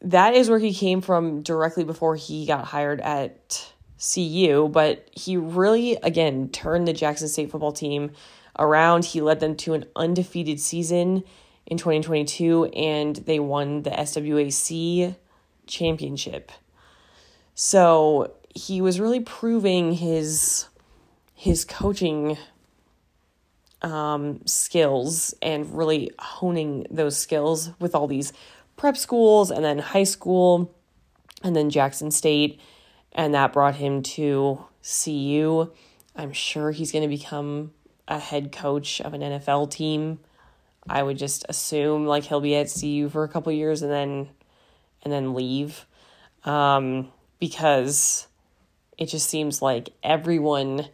that 0.00 0.34
is 0.34 0.48
where 0.48 0.58
he 0.58 0.74
came 0.74 1.00
from 1.00 1.42
directly 1.42 1.84
before 1.84 2.16
he 2.16 2.46
got 2.46 2.64
hired 2.64 3.00
at 3.00 3.72
CU, 3.98 4.68
but 4.68 5.08
he 5.12 5.36
really 5.36 5.96
again 6.02 6.48
turned 6.50 6.86
the 6.86 6.92
Jackson 6.92 7.28
State 7.28 7.50
football 7.50 7.72
team 7.72 8.12
around. 8.58 9.04
He 9.04 9.20
led 9.20 9.40
them 9.40 9.56
to 9.56 9.74
an 9.74 9.84
undefeated 9.96 10.60
season 10.60 11.24
in 11.66 11.78
2022 11.78 12.66
and 12.66 13.16
they 13.16 13.38
won 13.38 13.82
the 13.82 13.90
SWAC 13.90 15.16
championship. 15.66 16.52
So 17.54 18.34
he 18.54 18.80
was 18.80 19.00
really 19.00 19.20
proving 19.20 19.92
his 19.92 20.66
his 21.34 21.64
coaching 21.64 22.38
um, 23.82 24.40
skills 24.46 25.34
and 25.42 25.76
really 25.76 26.10
honing 26.18 26.86
those 26.90 27.16
skills 27.16 27.70
with 27.78 27.94
all 27.94 28.06
these 28.06 28.32
prep 28.76 28.96
schools 28.96 29.50
and 29.50 29.64
then 29.64 29.78
high 29.78 30.04
school 30.04 30.74
and 31.42 31.54
then 31.54 31.70
Jackson 31.70 32.10
State 32.10 32.60
and 33.12 33.34
that 33.34 33.52
brought 33.52 33.76
him 33.76 34.02
to 34.02 34.64
CU. 34.82 35.72
I'm 36.14 36.32
sure 36.32 36.70
he's 36.70 36.92
going 36.92 37.02
to 37.02 37.08
become 37.08 37.72
a 38.08 38.18
head 38.18 38.52
coach 38.52 39.00
of 39.00 39.14
an 39.14 39.20
NFL 39.20 39.70
team. 39.70 40.20
I 40.88 41.02
would 41.02 41.18
just 41.18 41.44
assume 41.48 42.06
like 42.06 42.24
he'll 42.24 42.40
be 42.40 42.54
at 42.54 42.72
CU 42.72 43.08
for 43.08 43.24
a 43.24 43.28
couple 43.28 43.52
years 43.52 43.82
and 43.82 43.90
then 43.90 44.28
and 45.02 45.12
then 45.12 45.34
leave 45.34 45.86
um, 46.44 47.08
because 47.38 48.26
it 48.96 49.06
just 49.06 49.28
seems 49.28 49.60
like 49.60 49.90
everyone 50.02 50.88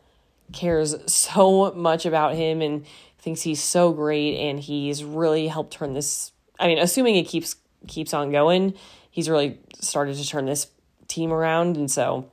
cares 0.52 0.96
so 1.12 1.72
much 1.72 2.06
about 2.06 2.34
him 2.34 2.60
and 2.60 2.86
thinks 3.18 3.42
he's 3.42 3.62
so 3.62 3.92
great 3.92 4.38
and 4.38 4.60
he's 4.60 5.04
really 5.04 5.48
helped 5.48 5.72
turn 5.72 5.94
this 5.94 6.32
I 6.58 6.66
mean 6.66 6.78
assuming 6.78 7.16
it 7.16 7.24
keeps 7.24 7.56
keeps 7.86 8.14
on 8.14 8.30
going 8.30 8.74
he's 9.10 9.28
really 9.28 9.58
started 9.80 10.16
to 10.16 10.26
turn 10.26 10.46
this 10.46 10.68
team 11.08 11.32
around 11.32 11.76
and 11.76 11.90
so 11.90 12.30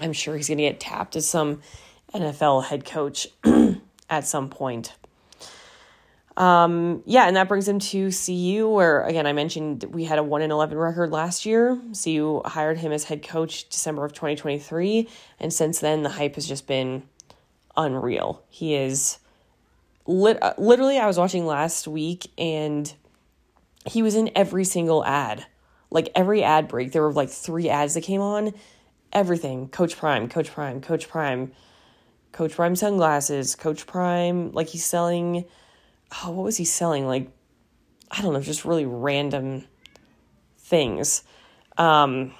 I'm 0.00 0.12
sure 0.12 0.36
he's 0.36 0.48
going 0.48 0.58
to 0.58 0.64
get 0.64 0.80
tapped 0.80 1.16
as 1.16 1.26
some 1.26 1.60
NFL 2.12 2.64
head 2.64 2.84
coach 2.84 3.28
at 4.10 4.26
some 4.26 4.48
point. 4.48 4.94
Um, 6.36 7.02
yeah, 7.06 7.26
and 7.26 7.36
that 7.36 7.48
brings 7.48 7.66
him 7.66 7.78
to 7.78 8.10
CU, 8.10 8.68
where 8.68 9.02
again 9.04 9.26
I 9.26 9.32
mentioned 9.32 9.84
we 9.84 10.04
had 10.04 10.18
a 10.18 10.22
one 10.22 10.42
in 10.42 10.50
eleven 10.50 10.76
record 10.76 11.10
last 11.10 11.46
year. 11.46 11.80
CU 12.02 12.42
hired 12.44 12.76
him 12.78 12.92
as 12.92 13.04
head 13.04 13.22
coach 13.22 13.68
December 13.70 14.04
of 14.04 14.12
2023, 14.12 15.08
and 15.40 15.50
since 15.50 15.80
then 15.80 16.02
the 16.02 16.10
hype 16.10 16.34
has 16.34 16.46
just 16.46 16.66
been 16.66 17.04
unreal. 17.76 18.42
He 18.48 18.74
is 18.74 19.18
lit- 20.06 20.42
uh, 20.42 20.54
literally, 20.58 20.98
I 20.98 21.06
was 21.06 21.18
watching 21.18 21.46
last 21.46 21.86
week 21.86 22.30
and 22.38 22.92
he 23.84 24.02
was 24.02 24.14
in 24.14 24.30
every 24.34 24.64
single 24.64 25.04
ad. 25.04 25.46
Like 25.90 26.10
every 26.14 26.42
ad 26.42 26.68
break, 26.68 26.92
there 26.92 27.02
were 27.02 27.12
like 27.12 27.30
three 27.30 27.68
ads 27.68 27.94
that 27.94 28.02
came 28.02 28.20
on. 28.20 28.52
Everything 29.12 29.68
Coach 29.68 29.96
Prime, 29.96 30.28
Coach 30.28 30.52
Prime, 30.52 30.80
Coach 30.80 31.08
Prime, 31.08 31.52
Coach 32.32 32.54
Prime 32.54 32.76
sunglasses, 32.76 33.54
Coach 33.54 33.86
Prime. 33.86 34.52
Like 34.52 34.68
he's 34.68 34.84
selling, 34.84 35.44
oh, 36.22 36.30
what 36.32 36.44
was 36.44 36.56
he 36.56 36.64
selling? 36.64 37.06
Like, 37.06 37.30
I 38.10 38.20
don't 38.20 38.32
know, 38.32 38.40
just 38.40 38.64
really 38.64 38.84
random 38.84 39.64
things. 40.58 41.22
Um, 41.78 42.34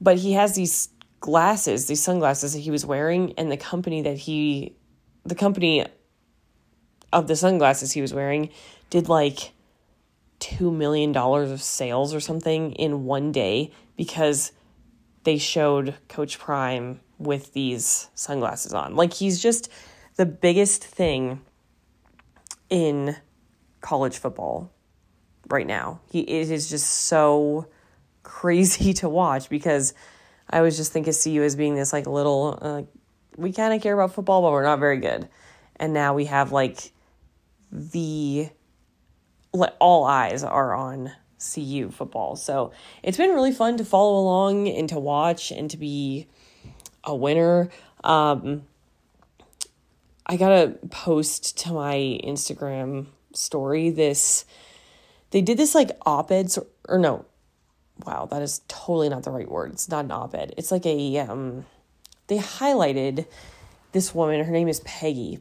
but 0.00 0.18
he 0.18 0.32
has 0.32 0.54
these 0.54 0.88
glasses, 1.24 1.86
these 1.86 2.02
sunglasses 2.02 2.52
that 2.52 2.58
he 2.58 2.70
was 2.70 2.84
wearing, 2.84 3.32
and 3.38 3.50
the 3.50 3.56
company 3.56 4.02
that 4.02 4.18
he, 4.18 4.76
the 5.24 5.34
company 5.34 5.82
of 7.14 7.28
the 7.28 7.34
sunglasses 7.34 7.92
he 7.92 8.02
was 8.02 8.12
wearing, 8.12 8.50
did 8.90 9.08
like 9.08 9.52
$2 10.40 10.70
million 10.70 11.16
of 11.16 11.62
sales 11.62 12.12
or 12.12 12.20
something 12.20 12.72
in 12.72 13.06
one 13.06 13.32
day 13.32 13.72
because 13.96 14.52
they 15.22 15.38
showed 15.38 15.94
Coach 16.08 16.38
Prime 16.38 17.00
with 17.18 17.54
these 17.54 18.10
sunglasses 18.14 18.74
on. 18.74 18.94
Like 18.94 19.14
he's 19.14 19.42
just 19.42 19.70
the 20.16 20.26
biggest 20.26 20.84
thing 20.84 21.40
in 22.68 23.16
college 23.80 24.18
football 24.18 24.70
right 25.48 25.66
now. 25.66 26.00
He 26.10 26.20
it 26.20 26.50
is 26.50 26.68
just 26.68 26.90
so 26.90 27.68
crazy 28.22 28.92
to 29.00 29.08
watch 29.08 29.48
because 29.48 29.94
I 30.50 30.58
always 30.58 30.76
just 30.76 30.92
think 30.92 31.06
of 31.06 31.16
CU 31.20 31.42
as 31.42 31.56
being 31.56 31.74
this 31.74 31.92
like 31.92 32.06
little 32.06 32.58
uh, 32.60 32.82
we 33.36 33.52
kind 33.52 33.74
of 33.74 33.82
care 33.82 33.94
about 33.94 34.14
football 34.14 34.42
but 34.42 34.52
we're 34.52 34.62
not 34.62 34.78
very 34.78 34.98
good. 34.98 35.28
And 35.76 35.92
now 35.92 36.14
we 36.14 36.26
have 36.26 36.52
like 36.52 36.92
the 37.72 38.48
all 39.52 40.04
eyes 40.04 40.42
are 40.42 40.74
on 40.74 41.12
CU 41.38 41.90
football. 41.90 42.36
So 42.36 42.72
it's 43.02 43.16
been 43.16 43.30
really 43.30 43.52
fun 43.52 43.76
to 43.76 43.84
follow 43.84 44.18
along 44.18 44.68
and 44.68 44.88
to 44.88 44.98
watch 44.98 45.50
and 45.50 45.70
to 45.70 45.76
be 45.76 46.28
a 47.02 47.14
winner. 47.14 47.68
Um, 48.02 48.62
I 50.26 50.36
got 50.36 50.48
to 50.48 50.78
post 50.88 51.58
to 51.58 51.72
my 51.72 52.18
Instagram 52.24 53.06
story 53.34 53.90
this. 53.90 54.44
They 55.30 55.42
did 55.42 55.58
this 55.58 55.74
like 55.74 55.90
op 56.06 56.30
or, 56.30 56.44
or 56.88 56.98
no, 56.98 57.26
wow, 58.04 58.26
that 58.30 58.42
is 58.42 58.62
totally 58.68 59.08
not 59.08 59.22
the 59.22 59.30
right 59.30 59.50
word. 59.50 59.72
It's 59.72 59.88
not 59.88 60.04
an 60.04 60.10
op 60.10 60.34
ed. 60.34 60.54
It's 60.56 60.72
like 60.72 60.86
a, 60.86 61.18
um, 61.18 61.64
they 62.26 62.38
highlighted 62.38 63.26
this 63.92 64.14
woman. 64.14 64.44
Her 64.44 64.52
name 64.52 64.68
is 64.68 64.80
Peggy. 64.80 65.38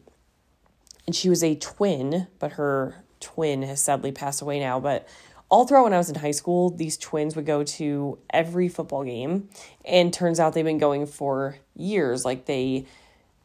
And 1.05 1.15
she 1.15 1.29
was 1.29 1.43
a 1.43 1.55
twin, 1.55 2.27
but 2.39 2.53
her 2.53 3.03
twin 3.19 3.63
has 3.63 3.81
sadly 3.81 4.11
passed 4.11 4.41
away 4.41 4.59
now. 4.59 4.79
But 4.79 5.07
all 5.49 5.65
throughout 5.65 5.83
when 5.83 5.93
I 5.93 5.97
was 5.97 6.09
in 6.09 6.15
high 6.15 6.31
school, 6.31 6.69
these 6.69 6.97
twins 6.97 7.35
would 7.35 7.45
go 7.45 7.63
to 7.63 8.19
every 8.29 8.69
football 8.69 9.03
game. 9.03 9.49
And 9.83 10.13
turns 10.13 10.39
out 10.39 10.53
they've 10.53 10.63
been 10.63 10.77
going 10.77 11.05
for 11.07 11.57
years. 11.75 12.23
Like 12.23 12.45
they, 12.45 12.85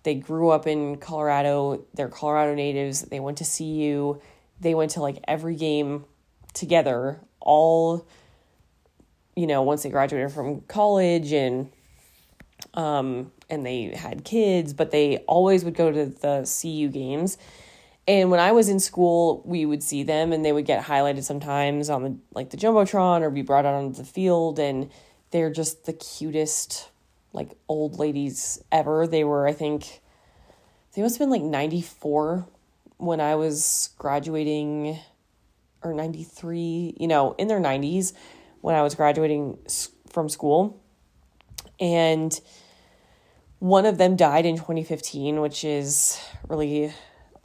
they 0.05 0.15
grew 0.15 0.51
up 0.51 0.67
in 0.67 0.99
Colorado. 0.99 1.85
They're 1.95 2.09
Colorado 2.09 2.55
natives. 2.55 3.03
They 3.03 3.21
went 3.21 3.39
to 3.39 3.45
CU. 3.45 4.21
They 4.61 4.75
went 4.75 4.93
to 4.93 5.01
like 5.01 5.23
every 5.27 5.57
game 5.57 6.05
together, 6.55 7.21
all 7.41 8.07
you 9.39 9.47
know, 9.47 9.63
once 9.63 9.85
they 9.85 9.91
graduated 9.91 10.33
from 10.33 10.63
college 10.63 11.33
and 11.33 11.71
um 12.75 13.31
and 13.49 13.65
they 13.65 13.95
had 13.95 14.25
kids, 14.25 14.73
but 14.75 14.91
they 14.91 15.19
always 15.29 15.65
would 15.65 15.75
go 15.75 15.93
to 15.93 16.07
the 16.07 16.59
CU 16.61 16.89
games. 16.89 17.39
And 18.09 18.33
when 18.33 18.41
I 18.41 18.51
was 18.51 18.69
in 18.69 18.81
school, 18.81 19.43
we 19.45 19.65
would 19.65 19.83
see 19.83 20.03
them 20.03 20.33
and 20.33 20.45
they 20.45 20.51
would 20.51 20.65
get 20.65 20.85
highlighted 20.85 21.23
sometimes 21.23 21.89
on 21.89 22.03
the 22.03 22.17
like 22.35 22.51
the 22.51 22.57
Jumbotron 22.57 23.21
or 23.21 23.31
be 23.31 23.43
brought 23.43 23.65
out 23.65 23.75
onto 23.75 23.97
the 23.97 24.05
field 24.05 24.59
and 24.59 24.91
they're 25.31 25.53
just 25.53 25.85
the 25.85 25.93
cutest 25.93 26.89
like 27.33 27.57
old 27.69 27.97
ladies 27.97 28.61
ever. 28.73 29.07
They 29.07 29.23
were, 29.23 29.47
I 29.47 29.53
think, 29.53 30.01
they 30.95 31.03
must 31.03 31.17
have 31.17 31.21
been 31.21 31.31
like 31.31 31.43
94 31.43 32.45
when 32.97 33.21
I 33.21 33.37
was 33.37 33.91
graduating 33.99 34.99
or 35.85 35.95
93, 35.95 36.97
you 36.99 37.07
know, 37.07 37.37
in 37.39 37.47
their 37.47 37.61
90s 37.61 38.15
when 38.61 38.75
I 38.75 38.83
was 38.83 38.95
graduating 38.95 39.59
from 40.09 40.29
school. 40.29 40.81
And 41.81 42.39
one 43.59 43.87
of 43.87 43.99
them 43.99 44.17
died 44.17 44.47
in 44.47 44.57
2015, 44.57 45.41
which 45.41 45.65
is 45.65 46.21
really, 46.49 46.93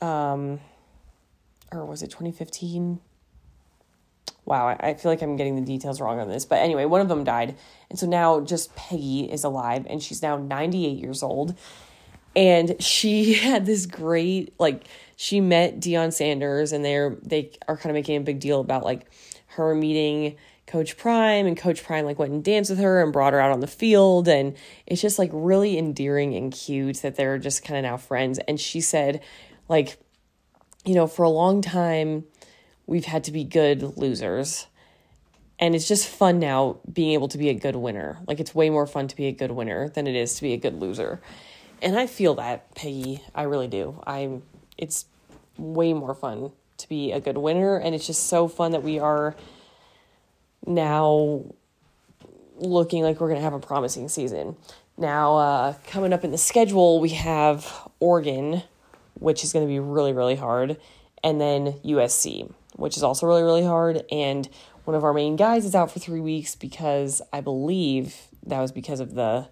um, 0.02 0.60
or 1.72 1.86
was 1.86 2.04
it 2.04 2.08
2015? 2.08 3.00
Wow, 4.46 4.76
I 4.80 4.94
feel 4.96 5.10
like 5.10 5.22
I'm 5.22 5.38
getting 5.38 5.56
the 5.56 5.62
details 5.62 6.02
wrong 6.02 6.20
on 6.20 6.28
this. 6.28 6.44
But 6.44 6.60
anyway, 6.60 6.86
one 6.86 7.00
of 7.00 7.08
them 7.08 7.24
died. 7.24 7.56
And 7.90 7.98
so 7.98 8.06
now 8.06 8.42
just 8.42 8.76
Peggy 8.76 9.32
is 9.32 9.44
alive 9.44 9.88
and 9.90 10.04
she's 10.04 10.22
now 10.22 10.38
98 10.38 11.00
years 11.00 11.24
old. 11.24 11.58
And 12.36 12.76
she 12.82 13.34
had 13.42 13.66
this 13.66 13.86
great, 13.86 14.54
like, 14.60 14.86
she 15.16 15.40
met 15.40 15.80
Deion 15.80 16.12
Sanders 16.12 16.74
and 16.74 16.84
they're, 16.84 17.16
they 17.22 17.52
are 17.68 17.78
kind 17.78 17.92
of 17.92 17.94
making 17.94 18.18
a 18.18 18.22
big 18.22 18.40
deal 18.40 18.60
about 18.60 18.84
like 18.84 19.10
her 19.48 19.74
meeting 19.74 20.36
Coach 20.66 20.98
Prime, 20.98 21.46
and 21.46 21.58
Coach 21.58 21.84
Prime 21.84 22.06
like 22.06 22.18
went 22.18 22.32
and 22.32 22.44
danced 22.44 22.70
with 22.70 22.80
her 22.80 23.04
and 23.04 23.12
brought 23.12 23.34
her 23.34 23.40
out 23.40 23.52
on 23.52 23.60
the 23.60 23.68
field. 23.68 24.28
And 24.28 24.56
it's 24.88 25.02
just 25.02 25.20
like 25.20 25.30
really 25.34 25.78
endearing 25.78 26.36
and 26.36 26.52
cute 26.52 26.98
that 27.02 27.16
they're 27.16 27.38
just 27.38 27.64
kind 27.64 27.86
of 27.86 27.92
now 27.92 27.98
friends. 27.98 28.40
And 28.48 28.60
she 28.60 28.82
said, 28.82 29.22
like, 29.68 29.98
you 30.86 30.96
know, 30.96 31.08
for 31.08 31.24
a 31.24 31.30
long 31.30 31.62
time, 31.62 32.26
we've 32.86 33.06
had 33.06 33.24
to 33.26 33.32
be 33.32 33.44
good 33.44 33.98
losers. 33.98 34.68
And 35.60 35.76
it's 35.76 35.88
just 35.88 36.08
fun 36.08 36.40
now 36.40 36.80
being 36.92 37.12
able 37.12 37.28
to 37.30 37.38
be 37.38 37.50
a 37.50 37.54
good 37.54 37.76
winner. 37.76 38.20
Like, 38.28 38.40
it's 38.40 38.56
way 38.56 38.70
more 38.70 38.88
fun 38.88 39.08
to 39.08 39.16
be 39.16 39.28
a 39.28 39.32
good 39.32 39.52
winner 39.52 39.90
than 39.90 40.08
it 40.08 40.16
is 40.16 40.36
to 40.36 40.42
be 40.42 40.54
a 40.54 40.58
good 40.58 40.82
loser. 40.82 41.22
And 41.82 41.98
I 41.98 42.08
feel 42.08 42.36
that, 42.36 42.74
Peggy. 42.76 43.22
I 43.36 43.44
really 43.44 43.68
do. 43.68 44.02
I'm, 44.06 44.44
it's 44.78 45.06
way 45.58 45.94
more 45.94 46.16
fun 46.16 46.52
to 46.78 46.90
be 46.90 47.12
a 47.12 47.20
good 47.20 47.38
winner. 47.38 47.78
And 47.78 47.94
it's 47.94 48.08
just 48.08 48.28
so 48.28 48.48
fun 48.48 48.72
that 48.72 48.84
we 48.84 49.00
are 49.00 49.36
now 50.66 51.44
looking 52.58 53.04
like 53.04 53.20
we're 53.20 53.28
going 53.28 53.40
to 53.40 53.44
have 53.44 53.54
a 53.54 53.60
promising 53.60 54.10
season. 54.10 54.56
Now, 54.98 55.38
uh, 55.38 55.74
coming 55.88 56.14
up 56.14 56.24
in 56.24 56.32
the 56.32 56.38
schedule, 56.38 57.00
we 57.00 57.10
have 57.10 57.90
Oregon, 58.00 58.64
which 59.16 59.44
is 59.44 59.52
going 59.52 59.66
to 59.66 59.72
be 59.72 59.80
really, 59.80 60.14
really 60.14 60.36
hard, 60.36 60.78
and 61.24 61.42
then 61.42 61.74
USC, 61.84 62.52
which 62.76 62.96
is 62.96 63.04
also 63.04 63.26
really, 63.26 63.44
really 63.44 63.64
hard. 63.64 64.04
And 64.12 64.48
one 64.86 64.96
of 64.96 65.04
our 65.04 65.14
main 65.14 65.36
guys 65.36 65.66
is 65.66 65.74
out 65.74 65.92
for 65.92 66.00
three 66.00 66.20
weeks 66.20 66.56
because 66.56 67.22
I 67.32 67.42
believe 67.42 68.16
that 68.46 68.60
was 68.60 68.72
because 68.72 69.00
of 69.00 69.16
the 69.16 69.48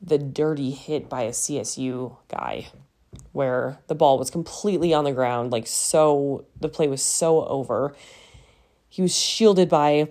the 0.00 0.18
dirty 0.18 0.70
hit 0.70 1.08
by 1.08 1.22
a 1.22 1.30
CSU 1.30 2.16
guy 2.28 2.68
where 3.32 3.78
the 3.88 3.96
ball 3.96 4.16
was 4.16 4.30
completely 4.30 4.94
on 4.94 5.04
the 5.04 5.12
ground, 5.12 5.50
like 5.50 5.66
so 5.66 6.44
the 6.60 6.68
play 6.68 6.86
was 6.88 7.02
so 7.02 7.44
over. 7.46 7.94
He 8.88 9.02
was 9.02 9.16
shielded 9.16 9.68
by 9.68 10.08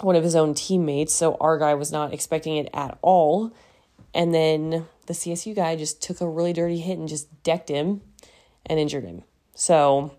one 0.00 0.16
of 0.16 0.24
his 0.24 0.36
own 0.36 0.54
teammates, 0.54 1.14
so 1.14 1.36
our 1.40 1.58
guy 1.58 1.74
was 1.74 1.90
not 1.90 2.12
expecting 2.12 2.56
it 2.56 2.68
at 2.74 2.98
all. 3.02 3.52
And 4.14 4.34
then 4.34 4.86
the 5.06 5.14
CSU 5.14 5.54
guy 5.54 5.76
just 5.76 6.02
took 6.02 6.20
a 6.20 6.28
really 6.28 6.52
dirty 6.52 6.78
hit 6.78 6.98
and 6.98 7.08
just 7.08 7.42
decked 7.42 7.68
him 7.68 8.02
and 8.64 8.78
injured 8.78 9.04
him. 9.04 9.22
So 9.54 10.14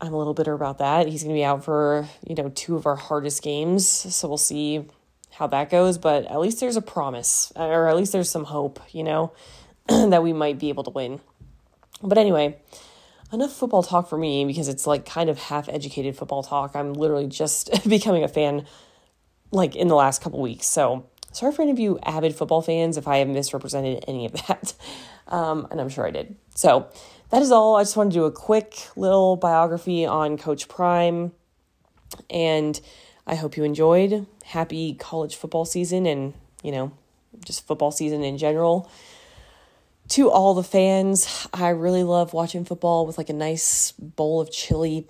I'm 0.00 0.12
a 0.12 0.18
little 0.18 0.34
bitter 0.34 0.52
about 0.52 0.78
that. 0.78 1.06
He's 1.06 1.22
going 1.22 1.34
to 1.34 1.38
be 1.38 1.44
out 1.44 1.64
for, 1.64 2.08
you 2.26 2.34
know, 2.34 2.50
two 2.50 2.76
of 2.76 2.86
our 2.86 2.96
hardest 2.96 3.42
games. 3.42 3.86
So 3.86 4.28
we'll 4.28 4.38
see 4.38 4.86
how 5.30 5.46
that 5.48 5.70
goes, 5.70 5.98
but 5.98 6.26
at 6.26 6.38
least 6.40 6.60
there's 6.60 6.76
a 6.76 6.82
promise 6.82 7.52
or 7.56 7.88
at 7.88 7.96
least 7.96 8.12
there's 8.12 8.30
some 8.30 8.44
hope, 8.44 8.80
you 8.92 9.02
know, 9.02 9.32
that 9.88 10.22
we 10.22 10.32
might 10.32 10.58
be 10.58 10.68
able 10.68 10.84
to 10.84 10.90
win. 10.90 11.20
But 12.02 12.18
anyway, 12.18 12.58
enough 13.34 13.52
football 13.52 13.82
talk 13.82 14.08
for 14.08 14.16
me 14.16 14.44
because 14.44 14.68
it's 14.68 14.86
like 14.86 15.04
kind 15.04 15.28
of 15.28 15.38
half 15.38 15.68
educated 15.68 16.16
football 16.16 16.42
talk. 16.42 16.74
I'm 16.74 16.92
literally 16.94 17.26
just 17.26 17.70
becoming 17.88 18.24
a 18.24 18.28
fan 18.28 18.64
like 19.50 19.76
in 19.76 19.88
the 19.88 19.94
last 19.94 20.22
couple 20.22 20.40
weeks. 20.40 20.66
So 20.66 21.06
sorry 21.32 21.52
for 21.52 21.62
any 21.62 21.70
of 21.70 21.78
you 21.78 21.98
avid 22.02 22.34
football 22.34 22.62
fans 22.62 22.96
if 22.96 23.06
I 23.06 23.18
have 23.18 23.28
misrepresented 23.28 24.04
any 24.08 24.26
of 24.26 24.32
that. 24.46 24.74
Um, 25.28 25.66
and 25.70 25.80
I'm 25.80 25.88
sure 25.88 26.06
I 26.06 26.10
did. 26.10 26.36
So 26.54 26.88
that 27.30 27.42
is 27.42 27.50
all. 27.50 27.76
I 27.76 27.82
just 27.82 27.96
wanted 27.96 28.10
to 28.10 28.18
do 28.18 28.24
a 28.24 28.32
quick 28.32 28.76
little 28.96 29.36
biography 29.36 30.06
on 30.06 30.38
Coach 30.38 30.68
Prime. 30.68 31.32
And 32.30 32.80
I 33.26 33.34
hope 33.34 33.56
you 33.56 33.64
enjoyed. 33.64 34.26
Happy 34.44 34.94
college 34.94 35.36
football 35.36 35.64
season 35.64 36.06
and, 36.06 36.34
you 36.62 36.70
know, 36.70 36.92
just 37.44 37.66
football 37.66 37.90
season 37.90 38.22
in 38.22 38.38
general 38.38 38.90
to 40.08 40.30
all 40.30 40.54
the 40.54 40.62
fans, 40.62 41.48
I 41.52 41.70
really 41.70 42.02
love 42.02 42.32
watching 42.32 42.64
football 42.64 43.06
with 43.06 43.18
like 43.18 43.30
a 43.30 43.34
nice 43.34 43.92
bowl 43.92 44.40
of 44.40 44.50
chili 44.50 45.08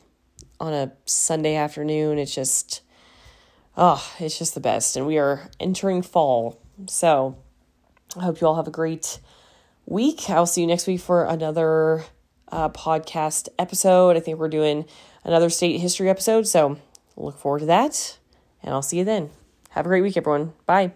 on 0.61 0.73
a 0.73 0.93
Sunday 1.05 1.57
afternoon. 1.57 2.19
It's 2.19 2.35
just, 2.35 2.83
oh, 3.77 4.15
it's 4.19 4.39
just 4.39 4.55
the 4.55 4.61
best. 4.61 4.97
And 4.97 5.07
we 5.07 5.19
are 5.19 5.51
entering 5.59 6.03
fall. 6.03 6.61
So 6.87 7.37
I 8.17 8.23
hope 8.23 8.41
you 8.41 8.47
all 8.47 8.57
have 8.57 8.69
a 8.69 8.73
great 8.73 9.19
week. 9.87 10.31
I'll 10.31 10.47
see 10.47 10.61
you 10.61 10.67
next 10.67 10.87
week 10.87 11.01
for 11.01 11.25
another 11.25 12.05
uh, 12.51 12.69
podcast 12.69 13.49
episode. 13.59 14.17
I 14.17 14.21
think 14.21 14.39
we're 14.39 14.49
doing 14.49 14.87
another 15.25 15.51
state 15.51 15.81
history 15.81 16.09
episode. 16.09 16.47
So 16.47 16.79
look 17.17 17.39
forward 17.39 17.61
to 17.61 17.67
that. 17.67 18.19
And 18.63 18.73
I'll 18.73 18.83
see 18.83 18.99
you 18.99 19.05
then. 19.05 19.31
Have 19.71 19.87
a 19.87 19.89
great 19.89 20.03
week, 20.03 20.17
everyone. 20.17 20.53
Bye. 20.67 20.95